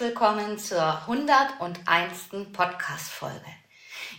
Willkommen 0.00 0.58
zur 0.58 1.02
101. 1.06 2.30
Podcast-Folge. 2.54 3.44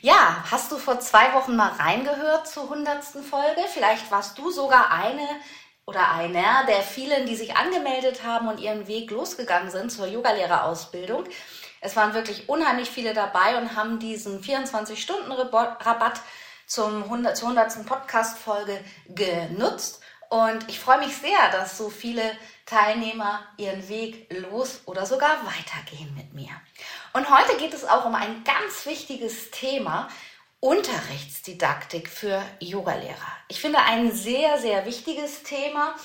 Ja, 0.02 0.45
hast 0.52 0.71
du 0.71 0.77
vor 0.77 0.99
zwei 0.99 1.34
Wochen 1.34 1.55
mal 1.55 1.71
reingehört 1.71 2.48
zur 2.48 2.66
100. 2.66 3.04
Folge? 3.27 3.62
Vielleicht 3.73 4.12
warst 4.12 4.38
du 4.38 4.52
sogar 4.52 4.91
eine 4.91 5.27
oder 5.88 6.12
einer 6.12 6.67
der 6.67 6.84
vielen, 6.84 7.26
die 7.26 7.35
sich 7.35 7.55
angemeldet 7.55 8.23
haben 8.23 8.48
und 8.48 8.59
ihren 8.59 8.88
Weg 8.88 9.09
losgegangen 9.09 9.71
sind 9.71 9.91
zur 9.91 10.05
Yogalehrerausbildung. 10.05 11.23
Es 11.80 11.95
waren 11.95 12.13
wirklich 12.13 12.48
unheimlich 12.48 12.91
viele 12.91 13.16
dabei 13.16 13.57
und 13.57 13.76
haben 13.76 13.98
diesen 13.98 14.43
24-Stunden-Rabatt 14.43 16.21
zum 16.68 17.05
100, 17.05 17.35
zur 17.35 17.57
100. 17.57 17.88
Podcast-Folge 17.88 18.79
genutzt. 19.07 19.99
Und 20.32 20.70
ich 20.70 20.79
freue 20.79 20.99
mich 20.99 21.13
sehr, 21.18 21.51
dass 21.51 21.77
so 21.77 21.90
viele 21.90 22.24
Teilnehmer 22.65 23.46
ihren 23.57 23.90
Weg 23.90 24.27
los 24.32 24.79
oder 24.85 25.05
sogar 25.05 25.46
weitergehen 25.46 26.15
mit 26.15 26.34
mir. 26.34 26.51
Und 27.12 27.29
heute 27.29 27.57
geht 27.57 27.73
es 27.73 27.84
auch 27.84 28.05
um 28.05 28.15
ein 28.15 28.46
ganz 28.46 28.85
wichtiges 28.85 29.51
Thema, 29.51 30.07
Unterrichtsdidaktik 30.62 32.07
für 32.07 32.41
Yogalehrer. 32.62 33.34
Ich 33.49 33.60
finde 33.60 33.79
ein 33.79 34.13
sehr, 34.13 34.57
sehr 34.57 34.85
wichtiges 34.85 35.43
Thema 35.43 35.96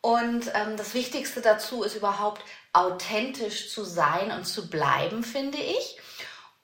und 0.00 0.50
ähm, 0.54 0.78
das 0.78 0.94
Wichtigste 0.94 1.42
dazu 1.42 1.82
ist 1.82 1.94
überhaupt 1.94 2.42
authentisch 2.72 3.68
zu 3.68 3.84
sein 3.84 4.30
und 4.30 4.46
zu 4.46 4.70
bleiben, 4.70 5.22
finde 5.22 5.58
ich. 5.58 5.98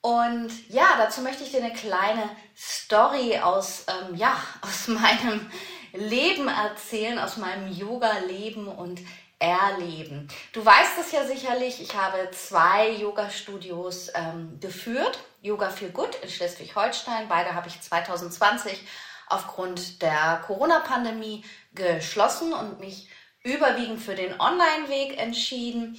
Und 0.01 0.49
ja, 0.69 0.87
dazu 0.97 1.21
möchte 1.21 1.43
ich 1.43 1.51
dir 1.51 1.63
eine 1.63 1.73
kleine 1.73 2.35
Story 2.57 3.37
aus, 3.37 3.85
ähm, 3.87 4.15
ja, 4.15 4.35
aus 4.61 4.87
meinem 4.87 5.51
Leben 5.93 6.47
erzählen, 6.47 7.19
aus 7.19 7.37
meinem 7.37 7.71
Yoga-Leben 7.71 8.67
und 8.67 9.01
erleben. 9.39 10.27
Du 10.53 10.63
weißt 10.63 10.99
es 10.99 11.11
ja 11.11 11.25
sicherlich, 11.25 11.81
ich 11.81 11.95
habe 11.95 12.29
zwei 12.31 12.91
Yoga-Studios 12.91 14.11
ähm, 14.13 14.59
geführt. 14.59 15.19
Yoga 15.41 15.69
für 15.69 15.89
Good 15.89 16.15
in 16.21 16.29
Schleswig-Holstein. 16.29 17.27
Beide 17.27 17.55
habe 17.55 17.67
ich 17.67 17.81
2020 17.81 18.83
aufgrund 19.27 20.01
der 20.03 20.41
Corona-Pandemie 20.45 21.43
geschlossen 21.73 22.53
und 22.53 22.79
mich 22.79 23.09
überwiegend 23.43 23.99
für 23.99 24.13
den 24.13 24.39
Online-Weg 24.39 25.17
entschieden. 25.17 25.97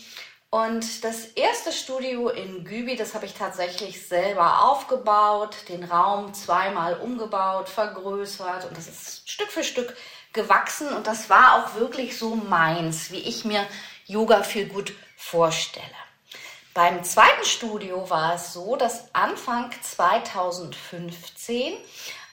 Und 0.55 1.03
das 1.03 1.25
erste 1.29 1.73
Studio 1.73 2.29
in 2.29 2.63
Gübi, 2.67 2.95
das 2.95 3.15
habe 3.15 3.25
ich 3.25 3.33
tatsächlich 3.33 4.07
selber 4.07 4.65
aufgebaut, 4.65 5.57
den 5.71 5.83
Raum 5.83 6.35
zweimal 6.35 7.01
umgebaut, 7.01 7.71
vergrößert 7.71 8.67
und 8.67 8.77
das 8.77 8.87
ist 8.87 9.31
Stück 9.31 9.51
für 9.51 9.65
Stück 9.65 9.97
gewachsen 10.35 10.89
und 10.89 11.07
das 11.07 11.31
war 11.31 11.55
auch 11.57 11.77
wirklich 11.77 12.19
so 12.19 12.35
meins, 12.35 13.11
wie 13.11 13.21
ich 13.21 13.47
mir 13.47 13.67
Yoga 14.05 14.43
viel 14.43 14.67
gut 14.67 14.93
vorstelle. 15.17 15.87
Beim 16.75 17.03
zweiten 17.03 17.47
Studio 17.47 18.11
war 18.11 18.35
es 18.35 18.53
so, 18.53 18.77
dass 18.77 19.15
Anfang 19.15 19.71
2015 19.81 21.79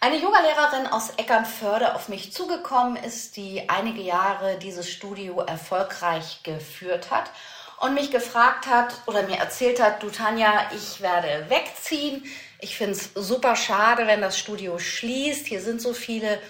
eine 0.01 0.17
Yogalehrerin 0.17 0.87
aus 0.87 1.11
Eckernförde 1.11 1.95
auf 1.95 2.09
mich 2.09 2.33
zugekommen 2.33 2.97
ist, 2.97 3.37
die 3.37 3.69
einige 3.69 4.01
Jahre 4.01 4.57
dieses 4.57 4.89
Studio 4.89 5.39
erfolgreich 5.39 6.43
geführt 6.43 7.11
hat 7.11 7.31
und 7.79 7.93
mich 7.93 8.11
gefragt 8.11 8.67
hat 8.67 8.93
oder 9.05 9.23
mir 9.23 9.37
erzählt 9.37 9.81
hat, 9.81 10.03
du 10.03 10.09
Tanja, 10.09 10.69
ich 10.75 11.01
werde 11.01 11.49
wegziehen. 11.49 12.23
Ich 12.59 12.75
finde 12.75 12.93
es 12.93 13.11
super 13.15 13.55
schade, 13.55 14.05
wenn 14.05 14.21
das 14.21 14.37
Studio 14.37 14.79
schließt. 14.79 15.47
Hier 15.47 15.61
sind 15.61 15.81
so 15.81 15.93
viele 15.93 16.41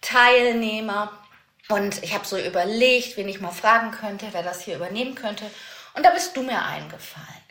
Teilnehmer. 0.00 1.12
Und 1.68 2.02
ich 2.02 2.12
habe 2.14 2.26
so 2.26 2.36
überlegt, 2.36 3.16
wen 3.16 3.28
ich 3.28 3.40
mal 3.40 3.50
fragen 3.50 3.92
könnte, 3.92 4.26
wer 4.32 4.42
das 4.42 4.60
hier 4.60 4.76
übernehmen 4.76 5.14
könnte. 5.14 5.50
Und 5.94 6.04
da 6.04 6.10
bist 6.10 6.36
du 6.36 6.42
mir 6.42 6.62
eingefallen. 6.62 7.44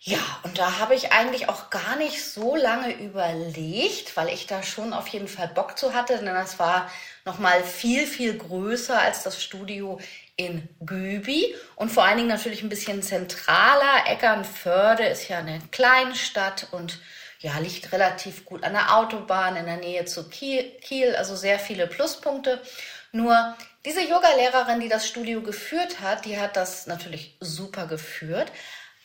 Ja, 0.00 0.20
und 0.44 0.58
da 0.58 0.78
habe 0.78 0.94
ich 0.94 1.12
eigentlich 1.12 1.48
auch 1.48 1.70
gar 1.70 1.96
nicht 1.96 2.24
so 2.24 2.54
lange 2.54 2.92
überlegt, 2.92 4.16
weil 4.16 4.28
ich 4.28 4.46
da 4.46 4.62
schon 4.62 4.92
auf 4.92 5.08
jeden 5.08 5.26
Fall 5.26 5.48
Bock 5.48 5.76
zu 5.76 5.92
hatte, 5.92 6.18
denn 6.18 6.26
das 6.26 6.58
war 6.58 6.90
noch 7.24 7.38
mal 7.38 7.64
viel 7.64 8.06
viel 8.06 8.38
größer 8.38 9.00
als 9.00 9.24
das 9.24 9.42
Studio 9.42 9.98
in 10.38 10.68
Gübi 10.80 11.54
und 11.74 11.90
vor 11.90 12.04
allen 12.04 12.16
Dingen 12.16 12.28
natürlich 12.28 12.62
ein 12.62 12.68
bisschen 12.68 13.02
zentraler. 13.02 14.06
Eckernförde 14.06 15.04
ist 15.04 15.28
ja 15.28 15.38
eine 15.38 15.60
Kleinstadt 15.72 16.68
und 16.70 17.00
ja, 17.40 17.58
liegt 17.58 17.92
relativ 17.92 18.44
gut 18.44 18.64
an 18.64 18.72
der 18.72 18.96
Autobahn 18.96 19.56
in 19.56 19.66
der 19.66 19.76
Nähe 19.76 20.04
zu 20.04 20.28
Kiel, 20.28 21.14
also 21.16 21.36
sehr 21.36 21.58
viele 21.58 21.86
Pluspunkte. 21.86 22.62
Nur 23.10 23.56
diese 23.84 24.00
Yogalehrerin, 24.00 24.80
die 24.80 24.88
das 24.88 25.08
Studio 25.08 25.42
geführt 25.42 26.00
hat, 26.00 26.24
die 26.24 26.38
hat 26.38 26.56
das 26.56 26.86
natürlich 26.86 27.36
super 27.40 27.86
geführt, 27.86 28.50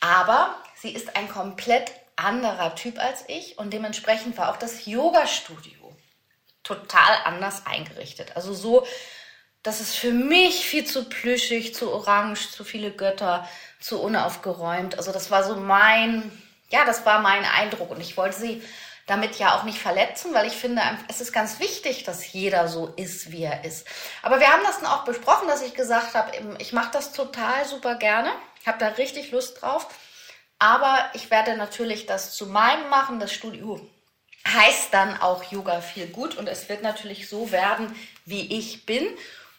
aber 0.01 0.55
sie 0.75 0.93
ist 0.93 1.15
ein 1.15 1.29
komplett 1.29 1.91
anderer 2.15 2.75
Typ 2.75 2.99
als 2.99 3.23
ich 3.27 3.57
und 3.57 3.73
dementsprechend 3.73 4.37
war 4.37 4.51
auch 4.51 4.57
das 4.57 4.85
Yoga-Studio 4.85 5.95
total 6.63 7.17
anders 7.25 7.65
eingerichtet. 7.65 8.35
Also 8.35 8.53
so, 8.53 8.85
dass 9.63 9.79
es 9.79 9.95
für 9.95 10.11
mich 10.11 10.67
viel 10.67 10.85
zu 10.85 11.05
plüschig, 11.05 11.73
zu 11.73 11.91
orange, 11.91 12.51
zu 12.51 12.63
viele 12.63 12.91
Götter, 12.91 13.47
zu 13.79 14.01
unaufgeräumt. 14.01 14.97
Also 14.97 15.11
das 15.11 15.31
war 15.31 15.43
so 15.43 15.55
mein 15.55 16.31
ja, 16.73 16.85
das 16.85 17.05
war 17.05 17.21
mein 17.21 17.45
Eindruck. 17.45 17.91
Und 17.91 18.01
ich 18.01 18.17
wollte 18.17 18.39
sie 18.39 18.63
damit 19.05 19.37
ja 19.37 19.55
auch 19.55 19.63
nicht 19.63 19.77
verletzen, 19.77 20.33
weil 20.33 20.47
ich 20.47 20.53
finde, 20.53 20.81
es 21.07 21.21
ist 21.21 21.31
ganz 21.31 21.59
wichtig, 21.59 22.03
dass 22.03 22.33
jeder 22.33 22.67
so 22.67 22.87
ist, 22.95 23.31
wie 23.31 23.43
er 23.43 23.63
ist. 23.63 23.85
Aber 24.23 24.39
wir 24.39 24.47
haben 24.47 24.63
das 24.63 24.79
dann 24.79 24.89
auch 24.89 25.03
besprochen, 25.03 25.47
dass 25.47 25.61
ich 25.61 25.75
gesagt 25.75 26.15
habe, 26.15 26.31
ich 26.59 26.73
mache 26.73 26.91
das 26.93 27.11
total 27.11 27.65
super 27.65 27.95
gerne, 27.95 28.31
ich 28.61 28.67
habe 28.67 28.79
da 28.79 28.87
richtig 28.87 29.31
Lust 29.31 29.61
drauf, 29.61 29.87
aber 30.57 31.11
ich 31.13 31.29
werde 31.29 31.57
natürlich 31.57 32.05
das 32.05 32.33
zu 32.33 32.47
meinem 32.47 32.89
machen, 32.89 33.19
das 33.19 33.33
Studio 33.33 33.79
heißt 34.47 34.93
dann 34.93 35.21
auch 35.21 35.43
Yoga 35.51 35.81
viel 35.81 36.07
gut 36.07 36.37
und 36.37 36.47
es 36.47 36.69
wird 36.69 36.81
natürlich 36.81 37.27
so 37.27 37.51
werden, 37.51 37.93
wie 38.25 38.57
ich 38.57 38.85
bin, 38.85 39.05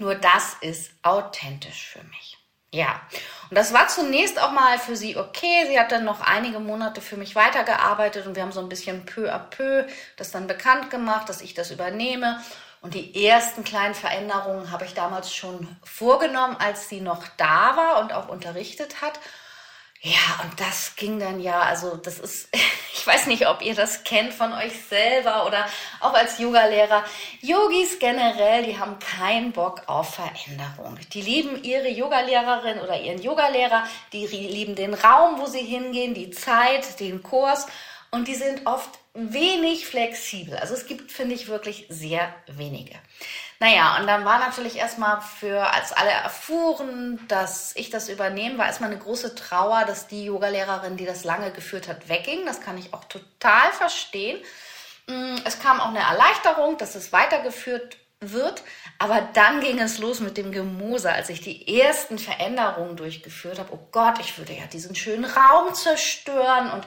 nur 0.04 0.14
das 0.14 0.54
ist 0.60 0.92
authentisch 1.02 1.86
für 1.86 2.02
mich. 2.04 2.36
Ja, 2.70 3.00
und 3.48 3.56
das 3.56 3.72
war 3.72 3.88
zunächst 3.88 4.38
auch 4.38 4.50
mal 4.50 4.78
für 4.78 4.96
sie 4.96 5.16
okay. 5.16 5.66
Sie 5.68 5.80
hat 5.80 5.92
dann 5.92 6.04
noch 6.04 6.20
einige 6.20 6.58
Monate 6.58 7.00
für 7.00 7.16
mich 7.16 7.34
weitergearbeitet 7.34 8.26
und 8.26 8.36
wir 8.36 8.42
haben 8.42 8.52
so 8.52 8.60
ein 8.60 8.68
bisschen 8.68 9.06
peu 9.06 9.32
à 9.32 9.38
peu 9.38 9.86
das 10.16 10.30
dann 10.30 10.46
bekannt 10.46 10.90
gemacht, 10.90 11.28
dass 11.28 11.40
ich 11.40 11.54
das 11.54 11.70
übernehme. 11.70 12.38
Und 12.82 12.92
die 12.92 13.24
ersten 13.26 13.64
kleinen 13.64 13.94
Veränderungen 13.94 14.70
habe 14.70 14.84
ich 14.84 14.92
damals 14.92 15.34
schon 15.34 15.74
vorgenommen, 15.82 16.56
als 16.58 16.90
sie 16.90 17.00
noch 17.00 17.26
da 17.38 17.76
war 17.76 18.00
und 18.02 18.12
auch 18.12 18.28
unterrichtet 18.28 19.00
hat. 19.00 19.18
Ja, 20.06 20.44
und 20.44 20.60
das 20.60 20.96
ging 20.96 21.18
dann 21.18 21.40
ja, 21.40 21.62
also 21.62 21.96
das 21.96 22.18
ist, 22.18 22.50
ich 22.92 23.06
weiß 23.06 23.26
nicht, 23.26 23.48
ob 23.48 23.62
ihr 23.62 23.74
das 23.74 24.04
kennt 24.04 24.34
von 24.34 24.52
euch 24.52 24.78
selber 24.86 25.46
oder 25.46 25.64
auch 26.00 26.12
als 26.12 26.38
Yogalehrer. 26.38 27.02
Yogis 27.40 27.98
generell, 27.98 28.64
die 28.64 28.78
haben 28.78 28.98
keinen 28.98 29.52
Bock 29.52 29.84
auf 29.86 30.16
Veränderung. 30.16 30.98
Die 31.14 31.22
lieben 31.22 31.64
ihre 31.64 31.88
Yogalehrerin 31.88 32.80
oder 32.80 33.00
ihren 33.00 33.22
Yogalehrer, 33.22 33.84
die 34.12 34.26
lieben 34.26 34.74
den 34.74 34.92
Raum, 34.92 35.40
wo 35.40 35.46
sie 35.46 35.64
hingehen, 35.64 36.12
die 36.12 36.30
Zeit, 36.30 37.00
den 37.00 37.22
Kurs 37.22 37.66
und 38.10 38.28
die 38.28 38.34
sind 38.34 38.66
oft 38.66 38.90
wenig 39.14 39.86
flexibel. 39.86 40.56
Also 40.58 40.74
es 40.74 40.86
gibt, 40.86 41.12
finde 41.12 41.34
ich, 41.34 41.48
wirklich 41.48 41.86
sehr 41.88 42.34
wenige. 42.46 42.94
Naja, 43.60 43.96
und 43.98 44.06
dann 44.06 44.24
war 44.24 44.38
natürlich 44.38 44.76
erstmal 44.76 45.20
für, 45.20 45.72
als 45.72 45.92
alle 45.92 46.10
erfuhren, 46.10 47.24
dass 47.28 47.74
ich 47.76 47.90
das 47.90 48.08
übernehme, 48.08 48.58
war 48.58 48.66
erstmal 48.66 48.90
eine 48.90 48.98
große 48.98 49.34
Trauer, 49.34 49.84
dass 49.84 50.06
die 50.06 50.24
Yogalehrerin, 50.24 50.96
die 50.96 51.06
das 51.06 51.24
lange 51.24 51.50
geführt 51.52 51.88
hat, 51.88 52.08
wegging. 52.08 52.44
Das 52.46 52.60
kann 52.60 52.78
ich 52.78 52.92
auch 52.92 53.04
total 53.04 53.72
verstehen. 53.72 54.38
Mm, 55.06 55.36
es 55.44 55.60
kam 55.60 55.80
auch 55.80 55.88
eine 55.88 56.00
Erleichterung, 56.00 56.78
dass 56.78 56.94
es 56.94 57.12
weitergeführt 57.12 57.96
wird. 58.20 58.62
Aber 58.98 59.20
dann 59.34 59.60
ging 59.60 59.78
es 59.78 59.98
los 59.98 60.20
mit 60.20 60.36
dem 60.36 60.52
Gemose, 60.52 61.12
als 61.12 61.28
ich 61.28 61.40
die 61.40 61.80
ersten 61.80 62.18
Veränderungen 62.18 62.96
durchgeführt 62.96 63.58
habe. 63.58 63.72
Oh 63.72 63.88
Gott, 63.92 64.18
ich 64.20 64.38
würde 64.38 64.54
ja 64.54 64.66
diesen 64.66 64.94
schönen 64.94 65.24
Raum 65.24 65.74
zerstören 65.74 66.70
und 66.70 66.86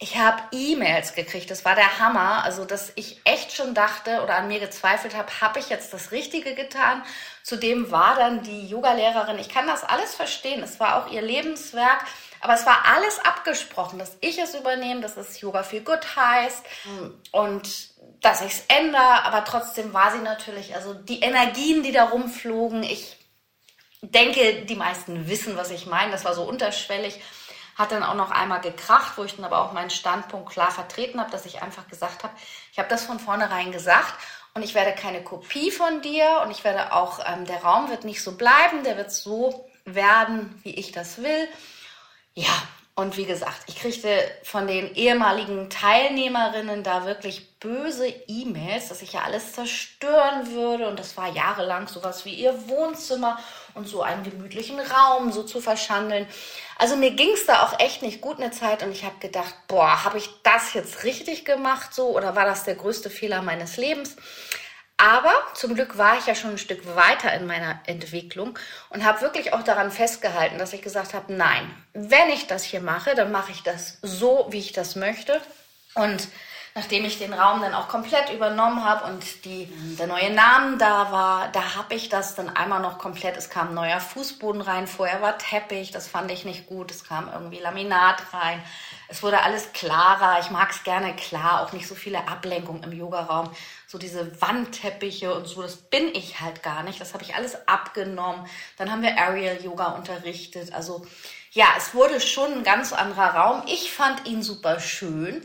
Ich 0.00 0.18
habe 0.18 0.42
E-Mails 0.50 1.14
gekriegt, 1.14 1.50
das 1.50 1.64
war 1.64 1.74
der 1.74 1.98
Hammer. 1.98 2.42
Also, 2.44 2.64
dass 2.64 2.92
ich 2.96 3.20
echt 3.24 3.52
schon 3.52 3.74
dachte 3.74 4.22
oder 4.22 4.36
an 4.36 4.48
mir 4.48 4.60
gezweifelt 4.60 5.14
habe, 5.14 5.30
habe 5.40 5.60
ich 5.60 5.68
jetzt 5.68 5.92
das 5.92 6.10
Richtige 6.10 6.54
getan? 6.54 7.02
Zudem 7.42 7.90
war 7.90 8.16
dann 8.16 8.42
die 8.42 8.66
Yogalehrerin, 8.66 9.38
ich 9.38 9.48
kann 9.48 9.66
das 9.66 9.84
alles 9.84 10.14
verstehen, 10.14 10.62
es 10.62 10.80
war 10.80 10.96
auch 10.96 11.12
ihr 11.12 11.22
Lebenswerk, 11.22 12.04
aber 12.40 12.54
es 12.54 12.66
war 12.66 12.84
alles 12.94 13.18
abgesprochen, 13.24 13.98
dass 13.98 14.16
ich 14.20 14.38
es 14.38 14.54
übernehme, 14.54 15.00
dass 15.00 15.16
es 15.16 15.40
Yoga 15.40 15.62
Feel 15.62 15.82
Good 15.82 16.16
heißt 16.16 16.64
und 17.32 17.88
dass 18.20 18.40
ich 18.40 18.52
es 18.52 18.64
ändere, 18.68 19.24
aber 19.24 19.44
trotzdem 19.44 19.92
war 19.92 20.10
sie 20.12 20.22
natürlich, 20.22 20.74
also 20.74 20.94
die 20.94 21.20
Energien, 21.20 21.82
die 21.82 21.92
da 21.92 22.04
rumflogen, 22.04 22.82
ich 22.82 23.16
denke, 24.00 24.64
die 24.64 24.74
meisten 24.74 25.28
wissen, 25.28 25.56
was 25.56 25.70
ich 25.70 25.86
meine, 25.86 26.12
das 26.12 26.24
war 26.24 26.34
so 26.34 26.42
unterschwellig 26.42 27.20
hat 27.76 27.92
dann 27.92 28.02
auch 28.02 28.14
noch 28.14 28.30
einmal 28.30 28.60
gekracht, 28.60 29.16
wo 29.16 29.24
ich 29.24 29.36
dann 29.36 29.44
aber 29.44 29.62
auch 29.62 29.72
meinen 29.72 29.90
Standpunkt 29.90 30.50
klar 30.50 30.70
vertreten 30.70 31.20
habe, 31.20 31.30
dass 31.30 31.46
ich 31.46 31.62
einfach 31.62 31.88
gesagt 31.88 32.24
habe, 32.24 32.34
ich 32.72 32.78
habe 32.78 32.88
das 32.88 33.04
von 33.04 33.18
vornherein 33.18 33.72
gesagt 33.72 34.14
und 34.54 34.62
ich 34.62 34.74
werde 34.74 34.94
keine 34.94 35.22
Kopie 35.22 35.70
von 35.70 36.00
dir 36.02 36.42
und 36.44 36.50
ich 36.50 36.64
werde 36.64 36.92
auch, 36.92 37.20
ähm, 37.26 37.44
der 37.44 37.62
Raum 37.62 37.90
wird 37.90 38.04
nicht 38.04 38.22
so 38.22 38.36
bleiben, 38.36 38.84
der 38.84 38.96
wird 38.96 39.12
so 39.12 39.68
werden, 39.84 40.60
wie 40.62 40.74
ich 40.74 40.92
das 40.92 41.22
will. 41.22 41.48
Ja, 42.34 42.52
und 42.96 43.16
wie 43.16 43.24
gesagt, 43.24 43.62
ich 43.66 43.74
kriegte 43.74 44.08
von 44.44 44.68
den 44.68 44.94
ehemaligen 44.94 45.68
Teilnehmerinnen 45.68 46.84
da 46.84 47.04
wirklich 47.06 47.58
böse 47.58 48.06
E-Mails, 48.06 48.88
dass 48.88 49.02
ich 49.02 49.14
ja 49.14 49.22
alles 49.22 49.52
zerstören 49.52 50.52
würde. 50.52 50.86
Und 50.88 51.00
das 51.00 51.16
war 51.16 51.28
jahrelang 51.32 51.88
sowas 51.88 52.24
wie 52.24 52.34
ihr 52.34 52.68
Wohnzimmer 52.68 53.40
und 53.74 53.88
so 53.88 54.02
einen 54.02 54.22
gemütlichen 54.22 54.78
Raum 54.80 55.32
so 55.32 55.42
zu 55.42 55.60
verschandeln. 55.60 56.26
Also 56.78 56.96
mir 56.96 57.12
ging 57.12 57.30
es 57.34 57.46
da 57.46 57.62
auch 57.62 57.78
echt 57.80 58.02
nicht 58.02 58.20
gut 58.20 58.40
eine 58.40 58.50
Zeit 58.50 58.82
und 58.82 58.92
ich 58.92 59.04
habe 59.04 59.18
gedacht, 59.20 59.54
boah, 59.68 60.04
habe 60.04 60.18
ich 60.18 60.28
das 60.42 60.74
jetzt 60.74 61.04
richtig 61.04 61.44
gemacht 61.44 61.94
so 61.94 62.16
oder 62.16 62.34
war 62.36 62.44
das 62.44 62.64
der 62.64 62.74
größte 62.74 63.10
Fehler 63.10 63.42
meines 63.42 63.76
Lebens? 63.76 64.16
Aber 64.96 65.32
zum 65.54 65.74
Glück 65.74 65.98
war 65.98 66.18
ich 66.18 66.26
ja 66.26 66.34
schon 66.34 66.52
ein 66.52 66.58
Stück 66.58 66.94
weiter 66.94 67.32
in 67.34 67.46
meiner 67.46 67.80
Entwicklung 67.86 68.58
und 68.90 69.04
habe 69.04 69.22
wirklich 69.22 69.52
auch 69.52 69.62
daran 69.62 69.90
festgehalten, 69.90 70.58
dass 70.58 70.72
ich 70.72 70.82
gesagt 70.82 71.14
habe, 71.14 71.32
nein, 71.32 71.68
wenn 71.94 72.30
ich 72.30 72.46
das 72.46 72.62
hier 72.62 72.80
mache, 72.80 73.14
dann 73.16 73.32
mache 73.32 73.50
ich 73.50 73.62
das 73.64 73.98
so, 74.02 74.46
wie 74.50 74.60
ich 74.60 74.72
das 74.72 74.94
möchte. 74.94 75.40
Und 75.94 76.28
nachdem 76.76 77.04
ich 77.04 77.18
den 77.18 77.32
Raum 77.32 77.60
dann 77.60 77.72
auch 77.72 77.86
komplett 77.86 78.32
übernommen 78.32 78.84
habe 78.84 79.04
und 79.04 79.44
die, 79.44 79.66
der 79.96 80.08
neue 80.08 80.32
Name 80.32 80.76
da 80.76 81.12
war, 81.12 81.48
da 81.52 81.76
habe 81.76 81.94
ich 81.94 82.08
das 82.08 82.34
dann 82.34 82.48
einmal 82.48 82.80
noch 82.80 82.98
komplett, 82.98 83.36
es 83.36 83.48
kam 83.48 83.74
neuer 83.74 84.00
Fußboden 84.00 84.60
rein, 84.60 84.88
vorher 84.88 85.22
war 85.22 85.38
Teppich, 85.38 85.92
das 85.92 86.08
fand 86.08 86.32
ich 86.32 86.44
nicht 86.44 86.66
gut, 86.66 86.90
es 86.90 87.04
kam 87.04 87.30
irgendwie 87.32 87.60
Laminat 87.60 88.20
rein, 88.32 88.60
es 89.06 89.22
wurde 89.22 89.40
alles 89.42 89.72
klarer, 89.72 90.40
ich 90.40 90.50
mag 90.50 90.72
es 90.72 90.82
gerne 90.82 91.14
klar, 91.14 91.62
auch 91.62 91.72
nicht 91.72 91.86
so 91.86 91.94
viele 91.94 92.26
Ablenkungen 92.26 92.82
im 92.82 92.92
Yogaraum, 92.92 93.50
so 93.86 93.96
diese 93.96 94.40
Wandteppiche 94.40 95.32
und 95.32 95.46
so, 95.46 95.62
das 95.62 95.76
bin 95.76 96.08
ich 96.12 96.40
halt 96.40 96.64
gar 96.64 96.82
nicht, 96.82 97.00
das 97.00 97.14
habe 97.14 97.22
ich 97.22 97.36
alles 97.36 97.68
abgenommen, 97.68 98.48
dann 98.78 98.90
haben 98.90 99.02
wir 99.02 99.16
Aerial 99.16 99.62
Yoga 99.62 99.92
unterrichtet, 99.92 100.72
also 100.74 101.06
ja, 101.52 101.66
es 101.78 101.94
wurde 101.94 102.20
schon 102.20 102.52
ein 102.52 102.64
ganz 102.64 102.92
anderer 102.92 103.28
Raum, 103.36 103.62
ich 103.66 103.92
fand 103.92 104.26
ihn 104.26 104.42
super 104.42 104.80
schön 104.80 105.40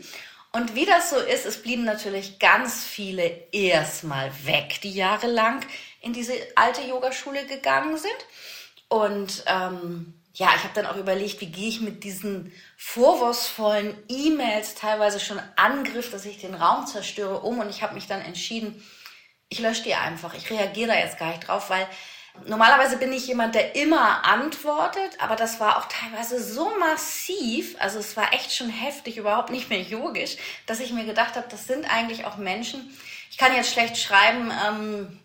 und 0.52 0.74
wie 0.74 0.86
das 0.86 1.10
so 1.10 1.16
ist, 1.16 1.46
es 1.46 1.62
blieben 1.62 1.84
natürlich 1.84 2.38
ganz 2.40 2.84
viele 2.84 3.24
erstmal 3.52 4.32
weg, 4.44 4.80
die 4.82 4.92
jahrelang 4.92 5.60
in 6.00 6.12
diese 6.12 6.34
alte 6.56 6.82
Yogaschule 6.82 7.46
gegangen 7.46 7.96
sind. 7.96 8.12
Und 8.88 9.44
ähm, 9.46 10.14
ja, 10.34 10.48
ich 10.56 10.64
habe 10.64 10.74
dann 10.74 10.86
auch 10.86 10.96
überlegt, 10.96 11.40
wie 11.40 11.50
gehe 11.50 11.68
ich 11.68 11.80
mit 11.80 12.02
diesen 12.02 12.52
vorwurfsvollen 12.76 13.96
E-Mails, 14.08 14.74
teilweise 14.74 15.20
schon 15.20 15.40
Angriff, 15.54 16.10
dass 16.10 16.24
ich 16.24 16.38
den 16.38 16.54
Raum 16.54 16.86
zerstöre, 16.86 17.40
um. 17.40 17.60
Und 17.60 17.70
ich 17.70 17.82
habe 17.82 17.94
mich 17.94 18.08
dann 18.08 18.20
entschieden, 18.20 18.82
ich 19.48 19.60
lösche 19.60 19.84
die 19.84 19.94
einfach. 19.94 20.34
Ich 20.34 20.50
reagiere 20.50 20.88
da 20.88 20.98
jetzt 20.98 21.18
gar 21.18 21.28
nicht 21.28 21.46
drauf, 21.46 21.70
weil 21.70 21.86
Normalerweise 22.46 22.96
bin 22.96 23.12
ich 23.12 23.26
jemand, 23.26 23.54
der 23.54 23.76
immer 23.76 24.24
antwortet, 24.24 25.18
aber 25.18 25.36
das 25.36 25.60
war 25.60 25.78
auch 25.78 25.86
teilweise 25.86 26.42
so 26.42 26.70
massiv, 26.78 27.76
also 27.80 27.98
es 27.98 28.16
war 28.16 28.32
echt 28.32 28.54
schon 28.54 28.70
heftig, 28.70 29.18
überhaupt 29.18 29.50
nicht 29.50 29.68
mehr 29.68 29.82
yogisch, 29.82 30.36
dass 30.66 30.80
ich 30.80 30.92
mir 30.92 31.04
gedacht 31.04 31.36
habe, 31.36 31.46
das 31.50 31.66
sind 31.66 31.92
eigentlich 31.92 32.24
auch 32.24 32.36
Menschen. 32.36 32.96
Ich 33.30 33.36
kann 33.36 33.54
jetzt 33.54 33.72
schlecht 33.72 33.98
schreiben, 33.98 34.50
ähm, 34.66 35.20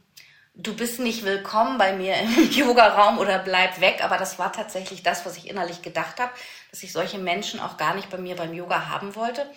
du 0.55 0.75
bist 0.75 0.99
nicht 0.99 1.23
willkommen 1.23 1.77
bei 1.77 1.93
mir 1.93 2.15
im 2.17 2.51
Yoga-Raum 2.51 3.17
oder 3.19 3.39
bleib 3.39 3.79
weg, 3.81 4.03
aber 4.03 4.17
das 4.17 4.39
war 4.39 4.51
tatsächlich 4.51 5.03
das, 5.03 5.25
was 5.25 5.37
ich 5.37 5.49
innerlich 5.49 5.81
gedacht 5.81 6.19
habe, 6.19 6.31
dass 6.71 6.83
ich 6.83 6.91
solche 6.91 7.17
Menschen 7.17 7.59
auch 7.59 7.77
gar 7.77 7.93
nicht 7.93 8.09
bei 8.09 8.17
mir 8.17 8.35
beim 8.35 8.53
Yoga 8.53 8.89
haben 8.89 9.15
wollte. 9.15 9.49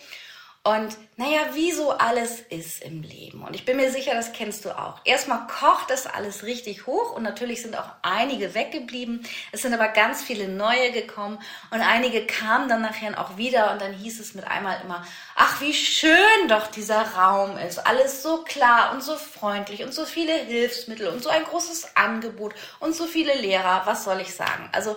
Und 0.69 0.95
naja, 1.17 1.39
wie 1.53 1.71
so 1.71 1.89
alles 1.89 2.41
ist 2.41 2.83
im 2.83 3.01
Leben. 3.01 3.41
Und 3.41 3.55
ich 3.55 3.65
bin 3.65 3.75
mir 3.75 3.91
sicher, 3.91 4.13
das 4.13 4.33
kennst 4.33 4.65
du 4.65 4.77
auch. 4.77 5.01
Erstmal 5.03 5.47
kocht 5.47 5.89
das 5.89 6.05
alles 6.05 6.43
richtig 6.43 6.85
hoch 6.85 7.15
und 7.15 7.23
natürlich 7.23 7.63
sind 7.63 7.75
auch 7.75 7.89
einige 8.03 8.53
weggeblieben. 8.53 9.25
Es 9.51 9.63
sind 9.63 9.73
aber 9.73 9.87
ganz 9.87 10.21
viele 10.21 10.47
neue 10.47 10.91
gekommen 10.91 11.39
und 11.71 11.81
einige 11.81 12.23
kamen 12.27 12.69
dann 12.69 12.83
nachher 12.83 13.19
auch 13.19 13.35
wieder 13.35 13.71
und 13.71 13.81
dann 13.81 13.93
hieß 13.93 14.19
es 14.19 14.35
mit 14.35 14.45
einmal 14.45 14.79
immer, 14.83 15.03
ach, 15.35 15.59
wie 15.59 15.73
schön 15.73 16.47
doch 16.49 16.67
dieser 16.67 17.01
Raum 17.15 17.57
ist. 17.57 17.79
Alles 17.79 18.21
so 18.21 18.43
klar 18.43 18.91
und 18.91 19.01
so 19.01 19.15
freundlich 19.15 19.81
und 19.83 19.91
so 19.91 20.05
viele 20.05 20.33
Hilfsmittel 20.33 21.07
und 21.07 21.23
so 21.23 21.29
ein 21.29 21.45
großes 21.45 21.97
Angebot 21.97 22.53
und 22.79 22.95
so 22.95 23.07
viele 23.07 23.33
Lehrer. 23.33 23.81
Was 23.85 24.03
soll 24.03 24.21
ich 24.21 24.35
sagen? 24.35 24.69
Also 24.71 24.95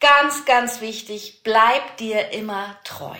ganz, 0.00 0.44
ganz 0.44 0.80
wichtig, 0.80 1.42
bleib 1.44 1.98
dir 1.98 2.30
immer 2.30 2.76
treu. 2.82 3.14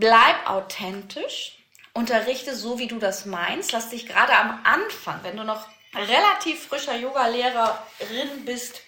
Bleib 0.00 0.48
authentisch, 0.48 1.58
unterrichte 1.92 2.56
so, 2.56 2.78
wie 2.78 2.86
du 2.86 2.98
das 2.98 3.26
meinst. 3.26 3.72
Lass 3.72 3.90
dich 3.90 4.06
gerade 4.06 4.34
am 4.34 4.58
Anfang, 4.64 5.20
wenn 5.24 5.36
du 5.36 5.44
noch 5.44 5.66
relativ 5.94 6.68
frischer 6.68 6.96
Yoga-Lehrerin 6.96 8.46
bist, 8.46 8.80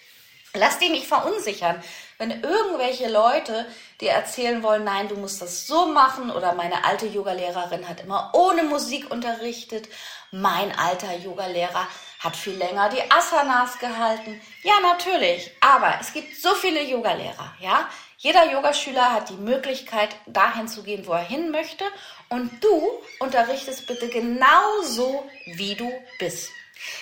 lass 0.55 0.79
dich 0.79 0.89
nicht 0.89 1.05
verunsichern. 1.05 1.83
Wenn 2.17 2.41
irgendwelche 2.41 3.09
Leute 3.09 3.67
dir 4.01 4.09
erzählen 4.09 4.63
wollen, 4.63 4.85
nein, 4.85 5.07
du 5.07 5.15
musst 5.15 5.39
das 5.39 5.67
so 5.67 5.85
machen 5.85 6.31
oder 6.31 6.53
meine 6.53 6.83
alte 6.83 7.05
Yogalehrerin 7.05 7.87
hat 7.87 8.01
immer 8.01 8.31
ohne 8.33 8.63
Musik 8.63 9.11
unterrichtet, 9.11 9.89
mein 10.31 10.75
alter 10.75 11.15
Yogalehrer 11.15 11.87
hat 12.21 12.35
viel 12.35 12.55
länger 12.55 12.89
die 12.89 13.11
Asanas 13.11 13.77
gehalten. 13.77 14.41
Ja, 14.63 14.73
natürlich, 14.81 15.51
aber 15.61 15.95
es 16.01 16.11
gibt 16.11 16.41
so 16.41 16.55
viele 16.55 16.81
Yogalehrer, 16.81 17.53
ja? 17.59 17.87
Jeder 18.23 18.49
Yogaschüler 18.49 19.11
hat 19.11 19.29
die 19.29 19.33
Möglichkeit, 19.33 20.15
dahin 20.27 20.69
zu 20.69 20.81
gehen, 20.81 21.05
wo 21.05 21.11
er 21.11 21.25
hin 21.25 21.51
möchte. 21.51 21.83
Und 22.29 22.63
du 22.63 22.89
unterrichtest 23.19 23.85
bitte 23.85 24.07
genauso, 24.07 25.29
wie 25.45 25.75
du 25.75 25.91
bist. 26.19 26.49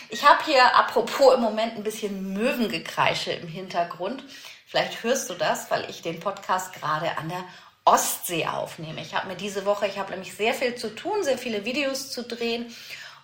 Ich 0.10 0.28
habe 0.28 0.44
hier 0.46 0.76
apropos 0.76 1.36
im 1.36 1.42
Moment 1.42 1.76
ein 1.76 1.84
bisschen 1.84 2.34
Möwengekreische 2.34 3.34
im 3.34 3.48
Hintergrund. 3.48 4.24
Vielleicht 4.66 5.04
hörst 5.04 5.30
du 5.30 5.36
das, 5.36 5.70
weil 5.70 5.88
ich 5.92 6.02
den 6.02 6.20
Podcast 6.20 6.74
gerade 6.74 7.16
an 7.20 7.30
der 7.30 7.44
Ostsee 7.86 8.48
aufnehme. 8.48 9.02
Ich 9.02 9.14
habe 9.14 9.28
mir 9.28 9.36
diese 9.36 9.64
Woche, 9.64 9.86
ich 9.86 10.00
habe 10.00 10.10
nämlich 10.10 10.34
sehr 10.34 10.56
viel 10.56 10.74
zu 10.74 10.96
tun, 10.96 11.24
sehr 11.24 11.38
viele 11.38 11.66
Videos 11.66 12.10
zu 12.10 12.24
drehen 12.24 12.74